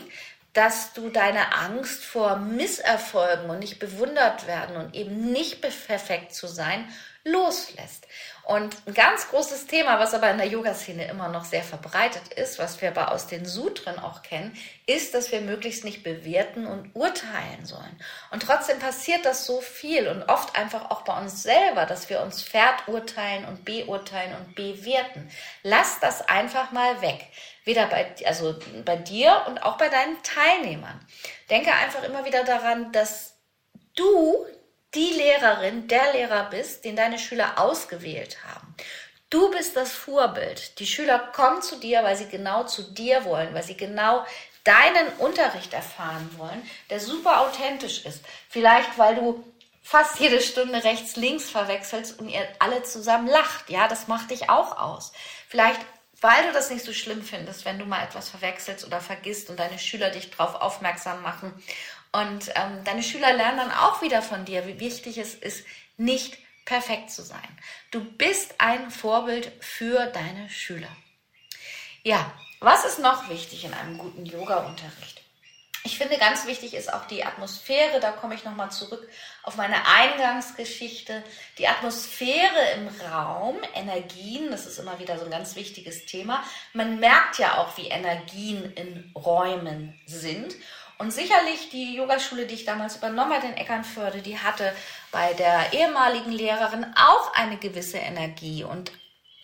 dass 0.53 0.93
du 0.93 1.09
deine 1.09 1.53
Angst 1.53 2.05
vor 2.05 2.37
Misserfolgen 2.37 3.49
und 3.49 3.59
nicht 3.59 3.79
bewundert 3.79 4.47
werden 4.47 4.77
und 4.77 4.95
eben 4.95 5.31
nicht 5.31 5.61
perfekt 5.61 6.33
zu 6.33 6.47
sein, 6.47 6.87
loslässt. 7.25 8.05
Und 8.43 8.75
ein 8.85 8.93
ganz 8.93 9.29
großes 9.29 9.67
Thema, 9.67 9.99
was 9.99 10.13
aber 10.13 10.29
in 10.29 10.37
der 10.37 10.47
Yoga-Szene 10.47 11.07
immer 11.07 11.29
noch 11.29 11.45
sehr 11.45 11.63
verbreitet 11.63 12.33
ist, 12.33 12.59
was 12.59 12.81
wir 12.81 12.89
aber 12.89 13.13
aus 13.13 13.27
den 13.27 13.45
Sutren 13.45 13.97
auch 13.97 14.21
kennen, 14.21 14.57
ist, 14.85 15.13
dass 15.13 15.31
wir 15.31 15.39
möglichst 15.39 15.85
nicht 15.85 16.03
bewerten 16.03 16.67
und 16.67 16.93
urteilen 16.93 17.65
sollen. 17.65 17.97
Und 18.31 18.43
trotzdem 18.43 18.79
passiert 18.79 19.23
das 19.23 19.45
so 19.45 19.61
viel 19.61 20.09
und 20.09 20.23
oft 20.23 20.57
einfach 20.57 20.91
auch 20.91 21.03
bei 21.03 21.17
uns 21.17 21.41
selber, 21.41 21.85
dass 21.85 22.09
wir 22.09 22.21
uns 22.21 22.43
verurteilen 22.43 23.45
und 23.45 23.63
beurteilen 23.63 24.35
und 24.35 24.55
bewerten. 24.55 25.29
Lass 25.63 26.01
das 26.01 26.27
einfach 26.27 26.73
mal 26.73 27.01
weg. 27.01 27.25
Weder 27.65 27.87
bei, 27.87 28.13
also 28.25 28.55
bei 28.83 28.95
dir 28.95 29.43
und 29.47 29.63
auch 29.63 29.77
bei 29.77 29.89
deinen 29.89 30.21
Teilnehmern. 30.23 30.99
Denke 31.49 31.71
einfach 31.73 32.03
immer 32.03 32.25
wieder 32.25 32.43
daran, 32.43 32.91
dass 32.91 33.35
du 33.95 34.45
die 34.93 35.11
Lehrerin, 35.11 35.87
der 35.87 36.13
Lehrer 36.13 36.49
bist, 36.49 36.85
den 36.85 36.95
deine 36.95 37.17
Schüler 37.17 37.59
ausgewählt 37.59 38.37
haben. 38.45 38.75
Du 39.29 39.49
bist 39.49 39.75
das 39.75 39.91
Vorbild. 39.91 40.77
Die 40.79 40.85
Schüler 40.85 41.17
kommen 41.17 41.61
zu 41.61 41.77
dir, 41.77 42.03
weil 42.03 42.15
sie 42.15 42.27
genau 42.27 42.65
zu 42.65 42.83
dir 42.83 43.25
wollen, 43.25 43.53
weil 43.53 43.63
sie 43.63 43.77
genau 43.77 44.25
deinen 44.63 45.07
Unterricht 45.17 45.73
erfahren 45.73 46.29
wollen, 46.37 46.61
der 46.89 46.99
super 46.99 47.41
authentisch 47.41 48.05
ist. 48.05 48.23
Vielleicht, 48.47 48.97
weil 48.97 49.15
du 49.15 49.43
fast 49.81 50.19
jede 50.19 50.39
Stunde 50.41 50.83
rechts, 50.83 51.15
links 51.15 51.49
verwechselst 51.49 52.19
und 52.19 52.29
ihr 52.29 52.47
alle 52.59 52.83
zusammen 52.83 53.27
lacht. 53.27 53.69
Ja, 53.69 53.87
das 53.87 54.07
macht 54.07 54.31
dich 54.31 54.49
auch 54.49 54.77
aus. 54.77 55.11
Vielleicht, 55.49 55.81
weil 56.23 56.47
du 56.47 56.53
das 56.53 56.69
nicht 56.69 56.85
so 56.85 56.93
schlimm 56.93 57.21
findest, 57.21 57.65
wenn 57.65 57.77
du 57.77 57.85
mal 57.85 58.01
etwas 58.01 58.29
verwechselst 58.29 58.85
oder 58.85 59.01
vergisst 59.01 59.49
und 59.49 59.59
deine 59.59 59.77
Schüler 59.77 60.09
dich 60.09 60.31
darauf 60.31 60.55
aufmerksam 60.55 61.21
machen. 61.21 61.53
Und 62.13 62.49
ähm, 62.55 62.81
deine 62.85 63.03
Schüler 63.03 63.33
lernen 63.33 63.57
dann 63.57 63.71
auch 63.71 64.01
wieder 64.01 64.21
von 64.21 64.45
dir, 64.45 64.65
wie 64.65 64.79
wichtig 64.79 65.17
es 65.17 65.33
ist, 65.33 65.65
nicht 65.97 66.37
perfekt 66.63 67.11
zu 67.11 67.23
sein. 67.23 67.47
Du 67.91 67.99
bist 67.99 68.55
ein 68.59 68.89
Vorbild 68.89 69.51
für 69.59 70.05
deine 70.07 70.49
Schüler. 70.49 70.95
Ja, 72.03 72.31
was 72.61 72.85
ist 72.85 72.99
noch 72.99 73.27
wichtig 73.29 73.65
in 73.65 73.73
einem 73.73 73.97
guten 73.97 74.25
Yoga-Unterricht? 74.25 75.22
Ich 75.85 75.97
finde, 75.97 76.17
ganz 76.17 76.47
wichtig 76.47 76.75
ist 76.75 76.93
auch 76.93 77.07
die 77.07 77.25
Atmosphäre. 77.25 77.99
Da 77.99 78.11
komme 78.11 78.35
ich 78.35 78.45
nochmal 78.45 78.71
zurück 78.71 79.05
auf 79.43 79.57
meine 79.57 79.85
Eingangsgeschichte. 79.85 81.21
Die 81.57 81.67
Atmosphäre 81.67 82.71
im 82.77 82.87
Raum, 83.11 83.57
Energien, 83.75 84.49
das 84.49 84.65
ist 84.65 84.79
immer 84.79 84.97
wieder 84.99 85.19
so 85.19 85.25
ein 85.25 85.31
ganz 85.31 85.57
wichtiges 85.57 86.05
Thema. 86.05 86.41
Man 86.71 87.01
merkt 87.01 87.37
ja 87.37 87.57
auch, 87.57 87.75
wie 87.77 87.89
Energien 87.89 88.71
in 88.75 89.11
Räumen 89.13 89.99
sind. 90.05 90.55
Und 90.99 91.11
sicherlich 91.11 91.69
die 91.69 91.95
Yogaschule, 91.95 92.45
die 92.45 92.55
ich 92.55 92.63
damals 92.63 92.95
übernommen 92.95 93.33
habe 93.33 93.47
in 93.47 93.57
Eckernförde, 93.57 94.21
die 94.21 94.39
hatte 94.39 94.73
bei 95.11 95.33
der 95.33 95.73
ehemaligen 95.73 96.31
Lehrerin 96.31 96.85
auch 96.95 97.33
eine 97.33 97.57
gewisse 97.57 97.97
Energie. 97.97 98.63
Und 98.63 98.93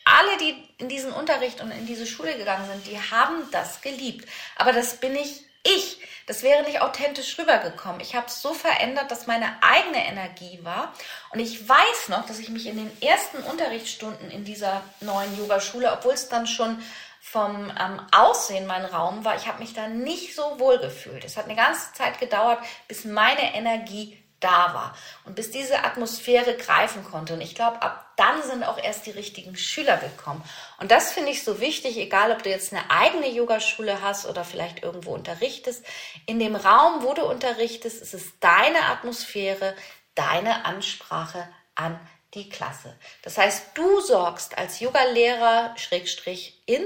alle, 0.06 0.38
die 0.38 0.56
in 0.78 0.88
diesen 0.88 1.12
Unterricht 1.12 1.60
und 1.60 1.72
in 1.72 1.86
diese 1.86 2.06
Schule 2.06 2.38
gegangen 2.38 2.66
sind, 2.72 2.88
die 2.88 2.98
haben 2.98 3.44
das 3.52 3.82
geliebt. 3.82 4.26
Aber 4.56 4.72
das 4.72 5.02
bin 5.02 5.18
ich 5.18 5.44
ich. 5.64 5.99
Das 6.30 6.44
wäre 6.44 6.62
nicht 6.62 6.84
authentisch 6.84 7.40
rübergekommen. 7.40 8.02
Ich 8.02 8.14
habe 8.14 8.28
es 8.28 8.40
so 8.40 8.54
verändert, 8.54 9.10
dass 9.10 9.26
meine 9.26 9.48
eigene 9.64 10.06
Energie 10.06 10.60
war. 10.62 10.94
Und 11.34 11.40
ich 11.40 11.68
weiß 11.68 12.10
noch, 12.10 12.28
dass 12.28 12.38
ich 12.38 12.50
mich 12.50 12.68
in 12.68 12.78
den 12.78 13.02
ersten 13.02 13.40
Unterrichtsstunden 13.40 14.30
in 14.30 14.46
dieser 14.46 14.84
neuen 15.02 15.36
Yogaschule, 15.40 15.92
obwohl 15.92 16.14
es 16.14 16.30
dann 16.30 16.46
schon 16.46 16.84
vom 17.20 17.72
ähm, 17.72 18.00
Aussehen 18.16 18.68
mein 18.68 18.86
Raum 18.86 19.26
war, 19.26 19.38
ich 19.38 19.48
habe 19.48 19.58
mich 19.58 19.74
da 19.74 19.88
nicht 19.88 20.36
so 20.36 20.60
wohl 20.60 20.78
gefühlt. 20.78 21.26
Es 21.26 21.36
hat 21.36 21.46
eine 21.46 21.56
ganze 21.56 21.94
Zeit 21.94 22.20
gedauert, 22.20 22.60
bis 22.88 23.06
meine 23.06 23.56
Energie 23.56 24.24
da 24.40 24.74
war 24.74 24.96
und 25.26 25.36
bis 25.36 25.52
diese 25.52 25.84
Atmosphäre 25.84 26.56
greifen 26.56 27.04
konnte. 27.04 27.34
Und 27.34 27.42
ich 27.42 27.56
glaube, 27.56 27.82
ab 27.82 28.10
dann 28.20 28.44
sind 28.44 28.66
auch 28.66 28.78
erst 28.78 29.06
die 29.06 29.12
richtigen 29.12 29.56
Schüler 29.56 29.96
gekommen. 29.96 30.44
Und 30.78 30.92
das 30.92 31.14
finde 31.14 31.32
ich 31.32 31.44
so 31.44 31.62
wichtig, 31.62 31.98
egal 31.98 32.32
ob 32.32 32.44
du 32.44 32.50
jetzt 32.50 32.74
eine 32.74 32.92
eigene 32.92 33.30
Yogaschule 33.30 34.02
hast 34.02 34.26
oder 34.26 34.44
vielleicht 34.44 34.84
irgendwo 34.84 35.14
unterrichtest. 35.14 35.86
In 36.26 36.38
dem 36.38 36.58
Raum, 36.58 37.04
wo 37.04 37.14
du 37.14 37.24
unterrichtest, 37.24 38.02
ist 38.02 38.14
es 38.14 38.38
deine 38.42 38.88
Atmosphäre, 38.88 39.74
deine 40.16 40.66
Ansprache 40.66 41.48
an 41.76 41.98
die 42.34 42.50
Klasse. 42.50 42.94
Das 43.24 43.38
heißt, 43.38 43.70
du 43.76 44.02
sorgst 44.02 44.58
als 44.58 44.82
Yogalehrer 44.82 45.74
Schrägstrich 45.78 46.62
in 46.66 46.84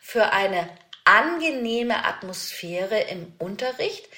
für 0.00 0.32
eine 0.32 0.68
angenehme 1.04 2.04
Atmosphäre 2.04 3.00
im 3.00 3.34
Unterricht, 3.38 4.08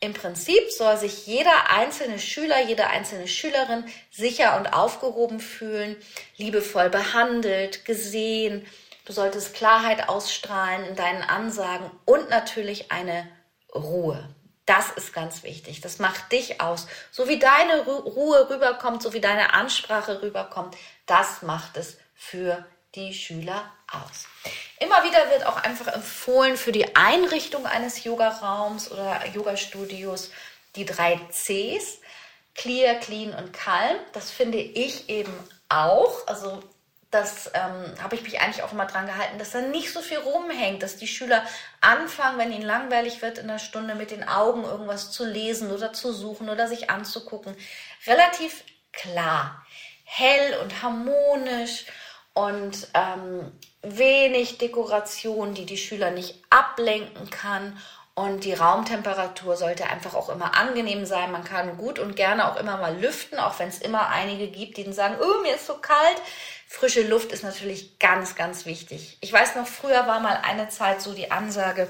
im 0.00 0.12
Prinzip 0.12 0.70
soll 0.70 0.96
sich 0.98 1.26
jeder 1.26 1.70
einzelne 1.70 2.18
Schüler, 2.18 2.60
jede 2.62 2.88
einzelne 2.88 3.26
Schülerin 3.26 3.84
sicher 4.10 4.58
und 4.58 4.72
aufgehoben 4.72 5.40
fühlen, 5.40 5.96
liebevoll 6.36 6.90
behandelt, 6.90 7.84
gesehen. 7.84 8.66
Du 9.06 9.12
solltest 9.12 9.54
Klarheit 9.54 10.08
ausstrahlen 10.08 10.84
in 10.84 10.96
deinen 10.96 11.22
Ansagen 11.22 11.90
und 12.04 12.28
natürlich 12.28 12.92
eine 12.92 13.26
Ruhe. 13.74 14.28
Das 14.66 14.90
ist 14.90 15.14
ganz 15.14 15.44
wichtig. 15.44 15.80
Das 15.80 15.98
macht 15.98 16.32
dich 16.32 16.60
aus. 16.60 16.88
So 17.12 17.28
wie 17.28 17.38
deine 17.38 17.84
Ruhe 17.86 18.50
rüberkommt, 18.50 19.02
so 19.02 19.12
wie 19.12 19.20
deine 19.20 19.54
Ansprache 19.54 20.22
rüberkommt, 20.22 20.76
das 21.06 21.42
macht 21.42 21.76
es 21.76 21.96
für 22.14 22.66
die 22.94 23.12
Schüler 23.12 23.70
aus. 23.90 24.26
Immer 24.78 25.04
wieder 25.04 25.30
wird 25.30 25.46
auch 25.46 25.56
einfach 25.62 25.88
empfohlen 25.88 26.56
für 26.56 26.72
die 26.72 26.96
Einrichtung 26.96 27.66
eines 27.66 28.04
Yoga-Raums 28.04 28.90
oder 28.90 29.26
Yoga-Studios 29.26 30.30
die 30.76 30.84
drei 30.84 31.20
Cs, 31.30 31.98
Clear, 32.54 32.94
Clean 32.96 33.34
und 33.34 33.52
Calm. 33.52 33.96
Das 34.12 34.30
finde 34.30 34.58
ich 34.58 35.08
eben 35.08 35.32
auch. 35.68 36.26
Also 36.26 36.62
das 37.10 37.50
ähm, 37.54 38.02
habe 38.02 38.16
ich 38.16 38.22
mich 38.22 38.40
eigentlich 38.40 38.62
auch 38.62 38.72
immer 38.72 38.86
dran 38.86 39.06
gehalten, 39.06 39.38
dass 39.38 39.52
da 39.52 39.60
nicht 39.60 39.92
so 39.92 40.00
viel 40.00 40.18
rumhängt, 40.18 40.82
dass 40.82 40.96
die 40.96 41.06
Schüler 41.06 41.44
anfangen, 41.80 42.38
wenn 42.38 42.52
ihnen 42.52 42.62
langweilig 42.62 43.22
wird 43.22 43.38
in 43.38 43.48
der 43.48 43.58
Stunde 43.58 43.94
mit 43.94 44.10
den 44.10 44.28
Augen 44.28 44.64
irgendwas 44.64 45.12
zu 45.12 45.24
lesen 45.24 45.70
oder 45.70 45.92
zu 45.92 46.12
suchen 46.12 46.50
oder 46.50 46.68
sich 46.68 46.90
anzugucken. 46.90 47.56
Relativ 48.06 48.64
klar, 48.92 49.64
hell 50.04 50.58
und 50.62 50.82
harmonisch 50.82 51.86
und 52.36 52.88
ähm, 52.92 53.50
wenig 53.80 54.58
Dekoration, 54.58 55.54
die 55.54 55.64
die 55.64 55.78
Schüler 55.78 56.10
nicht 56.10 56.34
ablenken 56.50 57.30
kann. 57.30 57.78
Und 58.14 58.44
die 58.44 58.52
Raumtemperatur 58.52 59.56
sollte 59.56 59.86
einfach 59.86 60.14
auch 60.14 60.28
immer 60.28 60.54
angenehm 60.54 61.06
sein. 61.06 61.32
Man 61.32 61.44
kann 61.44 61.78
gut 61.78 61.98
und 61.98 62.14
gerne 62.14 62.50
auch 62.50 62.56
immer 62.56 62.76
mal 62.76 62.98
lüften, 62.98 63.38
auch 63.38 63.58
wenn 63.58 63.68
es 63.68 63.78
immer 63.78 64.08
einige 64.08 64.48
gibt, 64.48 64.76
die 64.76 64.92
sagen, 64.92 65.16
oh, 65.18 65.42
mir 65.42 65.54
ist 65.54 65.66
so 65.66 65.78
kalt. 65.78 66.20
Frische 66.68 67.06
Luft 67.08 67.32
ist 67.32 67.42
natürlich 67.42 67.98
ganz, 67.98 68.34
ganz 68.34 68.66
wichtig. 68.66 69.16
Ich 69.22 69.32
weiß 69.32 69.56
noch, 69.56 69.66
früher 69.66 70.06
war 70.06 70.20
mal 70.20 70.38
eine 70.42 70.68
Zeit 70.68 71.00
so 71.00 71.14
die 71.14 71.30
Ansage 71.30 71.88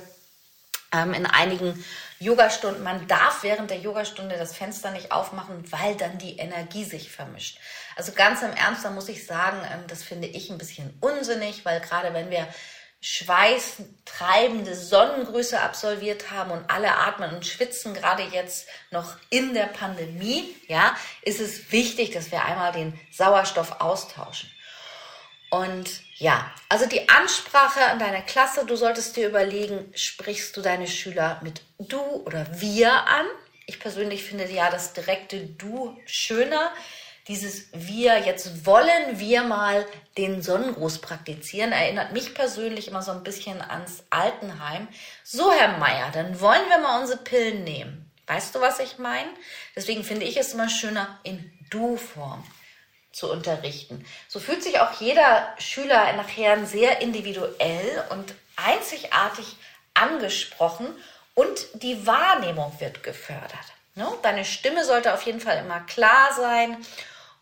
ähm, 0.92 1.14
in 1.14 1.27
einigen 1.27 1.85
Yogastunden, 2.18 2.83
man 2.83 3.07
darf 3.09 3.42
während 3.42 3.70
der 3.70 3.79
Yogastunde 3.79 4.37
das 4.38 4.57
Fenster 4.57 4.90
nicht 4.90 5.12
aufmachen, 5.12 5.70
weil 5.70 5.96
dann 5.96 6.18
die 6.18 6.38
Energie 6.38 6.85
sich 6.85 7.11
vermischt. 7.11 7.59
Also 7.96 8.12
ganz 8.12 8.42
im 8.42 8.53
Ernst, 8.53 8.85
da 8.85 8.90
muss 8.90 9.09
ich 9.09 9.27
sagen, 9.27 9.59
ähm, 9.72 9.87
das 9.88 10.03
finde 10.03 10.29
ich 10.29 10.51
ein 10.51 10.59
bisschen 10.59 10.96
unsinnig, 11.01 11.64
weil 11.64 11.81
gerade 11.81 12.14
wenn 12.14 12.31
wir 12.31 12.49
schweißtreibende 13.01 14.75
Sonnengrüße 14.75 15.61
absolviert 15.61 16.31
haben 16.31 16.51
und 16.51 16.70
alle 16.70 16.96
atmen 16.96 17.35
und 17.35 17.46
schwitzen, 17.46 17.94
gerade 17.94 18.22
jetzt 18.25 18.66
noch 18.90 19.16
in 19.31 19.55
der 19.55 19.66
Pandemie, 19.66 20.57
ja, 20.66 20.96
ist 21.22 21.40
es 21.40 21.70
wichtig, 21.70 22.12
dass 22.12 22.33
wir 22.33 22.44
einmal 22.44 22.72
den 22.72 22.99
Sauerstoff 23.12 23.81
austauschen. 23.81 24.51
Und 25.51 25.88
ja, 26.19 26.51
also 26.69 26.87
die 26.87 27.09
Ansprache 27.09 27.85
an 27.85 27.99
deine 27.99 28.23
Klasse, 28.23 28.65
du 28.67 28.77
solltest 28.77 29.17
dir 29.17 29.29
überlegen, 29.29 29.93
sprichst 29.95 30.57
du 30.57 30.63
deine 30.63 30.87
Schüler 30.87 31.41
mit 31.43 31.63
du 31.79 32.01
oder 32.01 32.47
wir 32.61 32.93
an? 32.93 33.27
Ich 33.67 33.81
persönlich 33.81 34.25
finde 34.25 34.51
ja 34.51 34.71
das 34.71 34.93
direkte 34.93 35.41
du 35.41 35.97
schöner 36.07 36.73
dieses 37.29 37.69
wir, 37.73 38.19
jetzt 38.19 38.67
wollen 38.67 39.19
wir 39.19 39.43
mal 39.43 39.85
den 40.17 40.43
Sonnengruß 40.43 41.01
praktizieren, 41.01 41.73
erinnert 41.73 42.13
mich 42.13 42.35
persönlich 42.35 42.89
immer 42.89 43.03
so 43.03 43.11
ein 43.11 43.25
bisschen 43.25 43.61
ans 43.61 44.05
Altenheim. 44.11 44.87
So, 45.25 45.53
Herr 45.53 45.79
Meier, 45.79 46.11
dann 46.13 46.41
wollen 46.41 46.69
wir 46.69 46.79
mal 46.79 47.01
unsere 47.01 47.19
Pillen 47.19 47.65
nehmen. 47.65 48.11
Weißt 48.29 48.55
du, 48.55 48.61
was 48.61 48.79
ich 48.79 48.99
meine? 48.99 49.29
Deswegen 49.75 50.05
finde 50.05 50.27
ich 50.27 50.37
es 50.37 50.55
immer 50.55 50.69
schöner, 50.69 51.19
in 51.25 51.53
Du-Form 51.71 52.45
zu 53.17 53.33
unterrichten. 53.33 54.05
So 54.29 54.41
fühlt 54.41 54.63
sich 54.63 54.79
auch 54.79 55.01
jeder 55.01 55.49
Schüler 55.59 56.13
nachher 56.13 56.67
sehr 56.67 57.01
individuell 57.01 58.05
und 58.11 58.35
einzigartig 58.57 59.57
angesprochen 59.95 60.87
und 61.35 61.83
die 61.83 62.07
Wahrnehmung 62.07 62.79
wird 62.79 63.03
gefördert. 63.03 63.73
Ne? 63.95 64.07
Deine 64.23 64.45
Stimme 64.45 64.85
sollte 64.85 65.15
auf 65.15 65.23
jeden 65.23 65.41
Fall 65.41 65.59
immer 65.59 65.81
klar 65.81 66.35
sein 66.37 66.77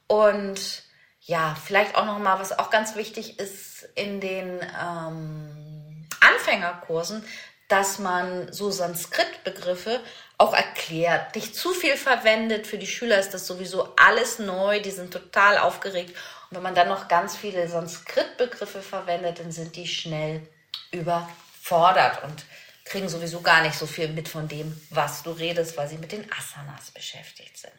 und 0.07 0.85
ja, 1.23 1.57
vielleicht 1.65 1.97
auch 1.97 2.05
noch 2.05 2.19
mal, 2.19 2.39
was 2.39 2.57
auch 2.57 2.71
ganz 2.71 2.95
wichtig 2.95 3.41
ist 3.41 3.89
in 3.97 4.21
den 4.21 4.61
ähm, 4.81 6.07
Anfängerkursen, 6.21 7.25
dass 7.67 7.99
man 7.99 8.53
so 8.53 8.71
Sanskrit-Begriffe 8.71 10.01
auch 10.38 10.53
erklärt, 10.55 11.35
nicht 11.35 11.55
zu 11.55 11.73
viel 11.73 11.97
verwendet. 11.97 12.66
Für 12.66 12.79
die 12.79 12.87
Schüler 12.87 13.18
ist 13.18 13.35
das 13.35 13.47
sowieso 13.47 13.94
alles 13.97 14.38
neu, 14.38 14.81
die 14.81 14.90
sind 14.90 15.12
total 15.12 15.59
aufgeregt. 15.59 16.11
Und 16.51 16.57
wenn 16.57 16.62
man 16.62 16.75
dann 16.75 16.88
noch 16.88 17.09
ganz 17.09 17.37
viele 17.37 17.68
Sanskrit-Begriffe 17.68 18.83
verwendet, 18.83 19.38
dann 19.38 19.53
sind 19.53 19.77
die 19.77 19.87
schnell 19.87 20.47
überfordert 20.90 22.23
und 22.25 22.44
kriegen 22.85 23.09
sowieso 23.09 23.40
gar 23.40 23.62
nicht 23.62 23.77
so 23.77 23.87
viel 23.87 24.09
mit 24.09 24.29
von 24.29 24.49
dem, 24.49 24.79
was 24.90 25.23
du 25.23 25.31
redest, 25.31 25.77
weil 25.77 25.88
sie 25.88 25.99
mit 25.99 26.12
den 26.12 26.31
Asanas 26.33 26.90
beschäftigt 26.90 27.57
sind. 27.57 27.73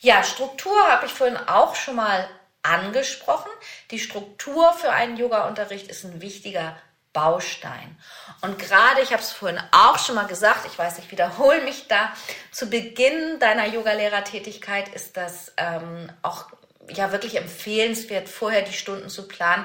Ja, 0.00 0.22
Struktur 0.24 0.76
habe 0.88 1.06
ich 1.06 1.12
vorhin 1.12 1.36
auch 1.36 1.74
schon 1.74 1.96
mal 1.96 2.28
angesprochen. 2.62 3.50
Die 3.90 3.98
Struktur 3.98 4.72
für 4.74 4.90
einen 4.90 5.16
Yoga-Unterricht 5.16 5.88
ist 5.88 6.04
ein 6.04 6.20
wichtiger 6.20 6.76
Baustein. 7.12 7.98
Und 8.40 8.58
gerade, 8.58 9.02
ich 9.02 9.12
habe 9.12 9.22
es 9.22 9.32
vorhin 9.32 9.60
auch 9.70 9.98
schon 9.98 10.14
mal 10.14 10.26
gesagt, 10.26 10.66
ich 10.66 10.78
weiß, 10.78 10.98
ich 10.98 11.10
wiederhole 11.10 11.62
mich 11.62 11.88
da, 11.88 12.12
zu 12.50 12.66
Beginn 12.66 13.38
deiner 13.38 13.66
Yogalehrertätigkeit 13.66 14.88
ist 14.88 15.16
das 15.16 15.52
ähm, 15.56 16.10
auch 16.22 16.46
ja 16.88 17.12
wirklich 17.12 17.36
empfehlenswert, 17.36 18.28
vorher 18.28 18.62
die 18.62 18.72
Stunden 18.72 19.08
zu 19.08 19.28
planen. 19.28 19.64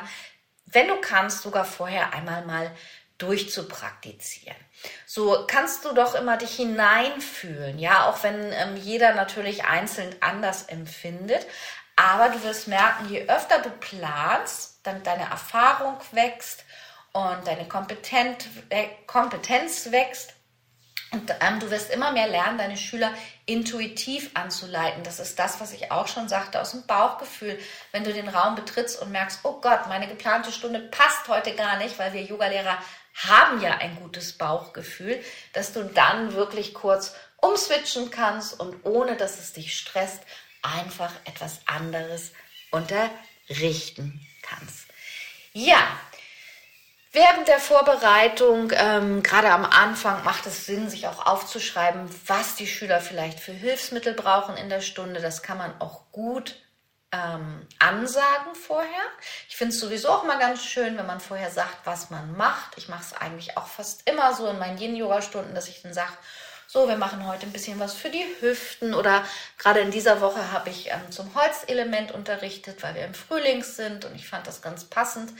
Wenn 0.65 0.87
du 0.87 0.99
kannst, 0.99 1.41
sogar 1.41 1.65
vorher 1.65 2.13
einmal 2.13 2.45
mal 2.45 2.71
durchzupraktizieren. 3.17 4.57
so 5.07 5.45
kannst 5.47 5.83
du 5.85 5.93
doch 5.93 6.13
immer 6.13 6.37
dich 6.37 6.55
hineinfühlen, 6.55 7.79
ja, 7.79 8.07
auch 8.07 8.21
wenn 8.21 8.51
ähm, 8.51 8.77
jeder 8.77 9.15
natürlich 9.15 9.63
einzeln 9.63 10.15
anders 10.19 10.63
empfindet. 10.63 11.47
Aber 11.95 12.29
du 12.29 12.43
wirst 12.43 12.67
merken, 12.67 13.09
je 13.09 13.27
öfter 13.27 13.59
du 13.59 13.71
planst, 13.71 14.81
dann 14.83 15.01
deine 15.01 15.23
Erfahrung 15.23 15.97
wächst 16.11 16.63
und 17.17 17.47
deine 17.47 17.67
Kompetenz, 17.67 18.45
äh, 18.69 18.85
Kompetenz 19.07 19.91
wächst. 19.91 20.33
Und 21.11 21.33
ähm, 21.39 21.59
du 21.59 21.71
wirst 21.71 21.89
immer 21.89 22.11
mehr 22.11 22.27
lernen, 22.27 22.57
deine 22.57 22.77
Schüler 22.77 23.13
intuitiv 23.45 24.29
anzuleiten. 24.33 25.03
Das 25.03 25.19
ist 25.19 25.39
das, 25.39 25.59
was 25.61 25.71
ich 25.71 25.91
auch 25.91 26.07
schon 26.07 26.27
sagte, 26.27 26.61
aus 26.61 26.71
dem 26.71 26.85
Bauchgefühl. 26.85 27.57
Wenn 27.91 28.03
du 28.03 28.13
den 28.13 28.27
Raum 28.27 28.55
betrittst 28.55 29.01
und 29.01 29.11
merkst, 29.11 29.39
oh 29.43 29.59
Gott, 29.61 29.87
meine 29.87 30.07
geplante 30.07 30.51
Stunde 30.51 30.79
passt 30.79 31.27
heute 31.29 31.55
gar 31.55 31.77
nicht, 31.77 31.97
weil 31.97 32.13
wir 32.13 32.23
Yogalehrer 32.23 32.77
haben 33.15 33.61
ja 33.61 33.77
ein 33.77 33.95
gutes 33.95 34.37
Bauchgefühl, 34.37 35.23
dass 35.53 35.73
du 35.73 35.83
dann 35.85 36.33
wirklich 36.33 36.73
kurz 36.73 37.15
umswitchen 37.37 38.11
kannst 38.11 38.59
und 38.59 38.85
ohne 38.85 39.15
dass 39.15 39.39
es 39.39 39.53
dich 39.53 39.75
stresst, 39.75 40.21
einfach 40.61 41.13
etwas 41.25 41.61
anderes 41.65 42.33
unterrichten 42.71 44.27
kannst. 44.41 44.87
Ja, 45.53 45.79
Während 47.19 47.47
der 47.47 47.59
Vorbereitung, 47.59 48.71
ähm, 48.75 49.23
gerade 49.23 49.49
am 49.49 49.65
Anfang, 49.65 50.23
macht 50.23 50.45
es 50.45 50.67
Sinn, 50.67 50.87
sich 50.87 51.07
auch 51.07 51.25
aufzuschreiben, 51.25 52.07
was 52.27 52.53
die 52.53 52.67
Schüler 52.67 53.01
vielleicht 53.01 53.39
für 53.39 53.53
Hilfsmittel 53.53 54.13
brauchen 54.13 54.55
in 54.55 54.69
der 54.69 54.81
Stunde. 54.81 55.19
Das 55.19 55.41
kann 55.41 55.57
man 55.57 55.73
auch 55.81 56.11
gut 56.11 56.61
ähm, 57.11 57.65
ansagen 57.79 58.53
vorher. 58.53 59.01
Ich 59.49 59.57
finde 59.57 59.73
es 59.73 59.79
sowieso 59.79 60.09
auch 60.09 60.25
mal 60.25 60.37
ganz 60.37 60.63
schön, 60.63 60.95
wenn 60.95 61.07
man 61.07 61.19
vorher 61.19 61.49
sagt, 61.49 61.77
was 61.85 62.11
man 62.11 62.37
macht. 62.37 62.77
Ich 62.77 62.87
mache 62.87 63.01
es 63.01 63.13
eigentlich 63.19 63.57
auch 63.57 63.65
fast 63.65 64.07
immer 64.07 64.35
so 64.35 64.45
in 64.45 64.59
meinen 64.59 64.77
Yin-Yoga-Stunden, 64.77 65.55
dass 65.55 65.69
ich 65.69 65.81
dann 65.81 65.95
sage, 65.95 66.13
so, 66.67 66.87
wir 66.87 66.97
machen 66.97 67.25
heute 67.25 67.47
ein 67.47 67.51
bisschen 67.51 67.79
was 67.79 67.95
für 67.95 68.11
die 68.11 68.25
Hüften 68.41 68.93
oder 68.93 69.25
gerade 69.57 69.79
in 69.79 69.89
dieser 69.89 70.21
Woche 70.21 70.51
habe 70.51 70.69
ich 70.69 70.91
ähm, 70.91 71.11
zum 71.11 71.33
Holzelement 71.33 72.11
unterrichtet, 72.11 72.83
weil 72.83 72.93
wir 72.93 73.05
im 73.05 73.15
Frühling 73.15 73.63
sind 73.63 74.05
und 74.05 74.13
ich 74.15 74.27
fand 74.27 74.45
das 74.45 74.61
ganz 74.61 74.83
passend 74.83 75.31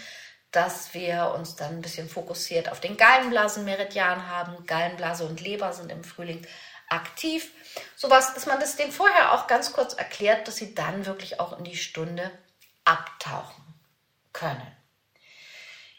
dass 0.58 0.96
wir 0.96 1.36
uns 1.38 1.56
dann 1.56 1.70
ein 1.70 1.82
bisschen 1.84 2.10
fokussiert 2.10 2.72
auf 2.72 2.80
den 2.80 2.98
Gallenblasenmeridian 2.98 4.28
haben. 4.28 4.66
Gallenblase 4.66 5.24
und 5.24 5.40
Leber 5.40 5.72
sind 5.72 5.92
im 5.92 6.04
Frühling 6.04 6.48
aktiv. 6.90 7.52
Sowas, 7.96 8.34
dass 8.34 8.48
man 8.48 8.60
das 8.60 8.76
denen 8.76 8.92
vorher 8.92 9.34
auch 9.34 9.46
ganz 9.46 9.72
kurz 9.72 9.94
erklärt, 9.94 10.48
dass 10.48 10.56
sie 10.56 10.74
dann 10.74 11.06
wirklich 11.06 11.40
auch 11.40 11.60
in 11.60 11.64
die 11.64 11.78
Stunde 11.78 12.32
abtauchen 12.86 13.64
können. 14.34 14.66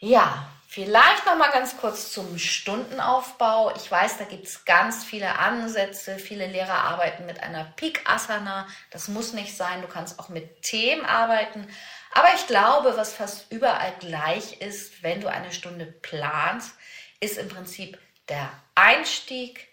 Ja, 0.01 0.49
vielleicht 0.67 1.25
noch 1.25 1.37
mal 1.37 1.51
ganz 1.51 1.77
kurz 1.77 2.11
zum 2.11 2.37
Stundenaufbau. 2.37 3.73
Ich 3.77 3.89
weiß, 3.89 4.17
da 4.17 4.25
gibt 4.25 4.47
es 4.47 4.65
ganz 4.65 5.05
viele 5.05 5.39
Ansätze. 5.39 6.19
Viele 6.19 6.47
Lehrer 6.47 6.83
arbeiten 6.83 7.25
mit 7.25 7.39
einer 7.41 7.63
Peak 7.77 8.01
Asana. 8.09 8.67
Das 8.91 9.07
muss 9.07 9.31
nicht 9.31 9.55
sein. 9.55 9.81
Du 9.81 9.87
kannst 9.87 10.19
auch 10.19 10.27
mit 10.27 10.63
Themen 10.63 11.05
arbeiten. 11.05 11.65
Aber 12.11 12.33
ich 12.35 12.47
glaube, 12.47 12.97
was 12.97 13.13
fast 13.13 13.51
überall 13.51 13.93
gleich 13.99 14.61
ist, 14.61 15.03
wenn 15.03 15.21
du 15.21 15.29
eine 15.29 15.51
Stunde 15.51 15.85
planst, 15.85 16.75
ist 17.19 17.37
im 17.37 17.49
Prinzip 17.49 17.99
der 18.27 18.49
Einstieg, 18.75 19.67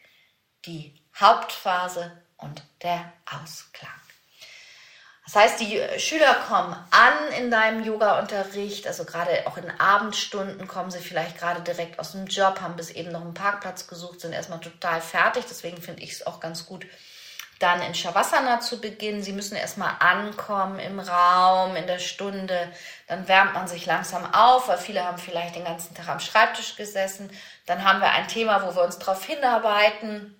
die 0.64 0.94
Hauptphase 1.18 2.22
und 2.37 2.62
der 2.83 3.12
Ausklang. 3.25 3.90
Das 5.27 5.35
heißt, 5.35 5.61
die 5.61 5.83
Schüler 5.99 6.35
kommen 6.46 6.77
an 6.92 7.33
in 7.37 7.51
deinem 7.51 7.85
Yoga-Unterricht, 7.85 8.87
also 8.87 9.05
gerade 9.05 9.44
auch 9.46 9.57
in 9.57 9.68
Abendstunden 9.81 10.68
kommen 10.68 10.92
sie 10.92 11.01
vielleicht 11.01 11.38
gerade 11.38 11.62
direkt 11.62 11.99
aus 11.99 12.12
dem 12.12 12.27
Job, 12.27 12.61
haben 12.61 12.77
bis 12.77 12.90
eben 12.90 13.11
noch 13.11 13.22
einen 13.22 13.35
Parkplatz 13.35 13.88
gesucht, 13.88 14.20
sind 14.20 14.33
erstmal 14.33 14.61
total 14.61 15.01
fertig. 15.01 15.44
Deswegen 15.49 15.83
finde 15.83 16.05
ich 16.05 16.12
es 16.12 16.27
auch 16.27 16.38
ganz 16.38 16.64
gut, 16.64 16.87
dann 17.58 17.80
in 17.80 17.94
Shavasana 17.94 18.60
zu 18.60 18.80
beginnen. 18.80 19.22
Sie 19.22 19.32
müssen 19.32 19.56
erstmal 19.56 19.94
ankommen 19.98 20.78
im 20.78 21.00
Raum, 21.00 21.74
in 21.76 21.86
der 21.86 21.98
Stunde. 21.98 22.70
Dann 23.08 23.26
wärmt 23.28 23.54
man 23.54 23.66
sich 23.66 23.86
langsam 23.86 24.32
auf, 24.34 24.68
weil 24.68 24.78
viele 24.78 25.04
haben 25.04 25.18
vielleicht 25.18 25.56
den 25.56 25.64
ganzen 25.64 25.94
Tag 25.94 26.08
am 26.08 26.20
Schreibtisch 26.20 26.76
gesessen. 26.76 27.30
Dann 27.64 27.84
haben 27.84 28.00
wir 28.00 28.10
ein 28.10 28.28
Thema, 28.28 28.62
wo 28.66 28.74
wir 28.74 28.82
uns 28.82 28.98
darauf 28.98 29.24
hinarbeiten. 29.24 30.34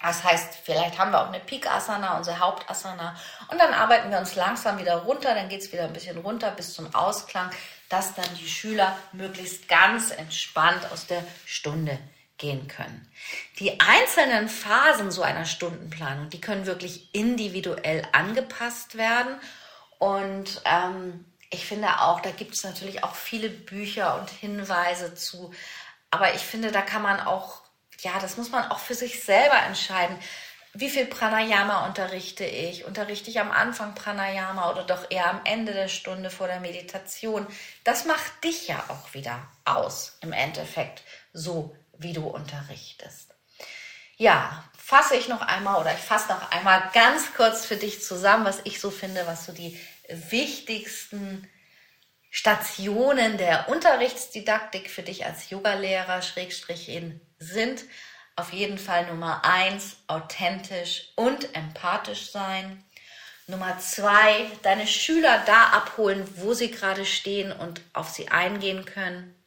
Das 0.00 0.24
heißt, 0.24 0.60
vielleicht 0.64 0.98
haben 0.98 1.10
wir 1.10 1.20
auch 1.20 1.28
eine 1.28 1.40
Peak 1.40 1.70
Asana, 1.70 2.16
unsere 2.16 2.38
Hauptasana. 2.38 3.16
Und 3.48 3.58
dann 3.58 3.74
arbeiten 3.74 4.10
wir 4.10 4.18
uns 4.18 4.34
langsam 4.34 4.78
wieder 4.78 4.96
runter. 4.98 5.34
Dann 5.34 5.48
geht 5.48 5.62
es 5.62 5.72
wieder 5.72 5.84
ein 5.84 5.92
bisschen 5.92 6.18
runter 6.18 6.52
bis 6.52 6.74
zum 6.74 6.94
Ausklang, 6.94 7.50
dass 7.88 8.14
dann 8.14 8.34
die 8.40 8.48
Schüler 8.48 8.96
möglichst 9.12 9.68
ganz 9.68 10.10
entspannt 10.12 10.90
aus 10.92 11.06
der 11.06 11.24
Stunde 11.44 11.98
gehen 12.40 12.66
können. 12.66 13.06
Die 13.60 13.78
einzelnen 13.78 14.48
Phasen 14.48 15.12
so 15.12 15.22
einer 15.22 15.44
Stundenplanung, 15.44 16.30
die 16.30 16.40
können 16.40 16.66
wirklich 16.66 17.14
individuell 17.14 18.02
angepasst 18.12 18.96
werden. 18.96 19.36
Und 19.98 20.62
ähm, 20.64 21.24
ich 21.50 21.66
finde 21.66 22.00
auch, 22.00 22.20
da 22.20 22.30
gibt 22.30 22.54
es 22.54 22.64
natürlich 22.64 23.04
auch 23.04 23.14
viele 23.14 23.50
Bücher 23.50 24.18
und 24.18 24.30
Hinweise 24.30 25.14
zu. 25.14 25.52
Aber 26.10 26.34
ich 26.34 26.40
finde, 26.40 26.72
da 26.72 26.82
kann 26.82 27.02
man 27.02 27.20
auch, 27.20 27.60
ja, 28.00 28.18
das 28.20 28.36
muss 28.36 28.50
man 28.50 28.70
auch 28.70 28.80
für 28.80 28.94
sich 28.94 29.22
selber 29.22 29.62
entscheiden. 29.66 30.16
Wie 30.72 30.88
viel 30.88 31.04
Pranayama 31.04 31.86
unterrichte 31.86 32.44
ich? 32.44 32.84
Unterrichte 32.84 33.28
ich 33.28 33.40
am 33.40 33.50
Anfang 33.50 33.94
Pranayama 33.94 34.70
oder 34.70 34.84
doch 34.84 35.10
eher 35.10 35.28
am 35.28 35.40
Ende 35.44 35.72
der 35.72 35.88
Stunde 35.88 36.30
vor 36.30 36.46
der 36.46 36.60
Meditation? 36.60 37.46
Das 37.82 38.04
macht 38.04 38.44
dich 38.44 38.68
ja 38.68 38.82
auch 38.88 39.12
wieder 39.12 39.42
aus 39.64 40.16
im 40.20 40.32
Endeffekt, 40.32 41.02
so 41.32 41.74
wie 42.02 42.12
du 42.12 42.26
unterrichtest. 42.26 43.34
Ja, 44.16 44.64
fasse 44.76 45.16
ich 45.16 45.28
noch 45.28 45.40
einmal 45.40 45.80
oder 45.80 45.92
ich 45.92 46.00
fasse 46.00 46.28
noch 46.28 46.50
einmal 46.50 46.90
ganz 46.92 47.32
kurz 47.34 47.64
für 47.64 47.76
dich 47.76 48.02
zusammen, 48.02 48.44
was 48.44 48.60
ich 48.64 48.80
so 48.80 48.90
finde, 48.90 49.26
was 49.26 49.46
so 49.46 49.52
die 49.52 49.78
wichtigsten 50.08 51.48
Stationen 52.30 53.38
der 53.38 53.68
Unterrichtsdidaktik 53.68 54.90
für 54.90 55.02
dich 55.02 55.26
als 55.26 55.50
Yogalehrer 55.50 56.22
Schrägstrich 56.22 56.88
in 56.88 57.20
sind. 57.38 57.84
Auf 58.36 58.52
jeden 58.52 58.78
Fall 58.78 59.06
Nummer 59.06 59.44
eins, 59.44 59.96
authentisch 60.06 61.12
und 61.16 61.54
empathisch 61.54 62.30
sein. 62.30 62.84
Nummer 63.46 63.78
zwei, 63.78 64.50
deine 64.62 64.86
Schüler 64.86 65.42
da 65.44 65.64
abholen, 65.70 66.26
wo 66.36 66.54
sie 66.54 66.70
gerade 66.70 67.04
stehen 67.04 67.52
und 67.52 67.80
auf 67.92 68.08
sie 68.08 68.28
eingehen 68.28 68.84
können. 68.84 69.39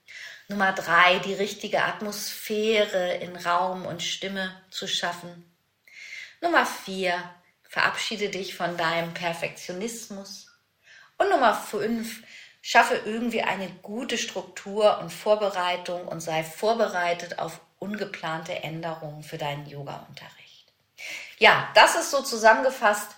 Nummer 0.47 0.73
drei, 0.73 1.19
die 1.19 1.33
richtige 1.33 1.83
Atmosphäre 1.83 3.15
in 3.15 3.35
Raum 3.35 3.85
und 3.85 4.03
Stimme 4.03 4.61
zu 4.69 4.87
schaffen. 4.87 5.49
Nummer 6.41 6.65
vier, 6.65 7.23
verabschiede 7.63 8.29
dich 8.29 8.55
von 8.55 8.77
deinem 8.77 9.13
Perfektionismus. 9.13 10.47
Und 11.17 11.29
Nummer 11.29 11.53
fünf, 11.55 12.23
schaffe 12.61 12.95
irgendwie 13.05 13.41
eine 13.41 13.69
gute 13.81 14.17
Struktur 14.17 14.99
und 14.99 15.11
Vorbereitung 15.11 16.07
und 16.07 16.21
sei 16.21 16.43
vorbereitet 16.43 17.39
auf 17.39 17.59
ungeplante 17.79 18.53
Änderungen 18.63 19.23
für 19.23 19.37
deinen 19.37 19.65
Yoga-Unterricht. 19.65 20.73
Ja, 21.37 21.69
das 21.75 21.95
ist 21.95 22.11
so 22.11 22.21
zusammengefasst 22.21 23.15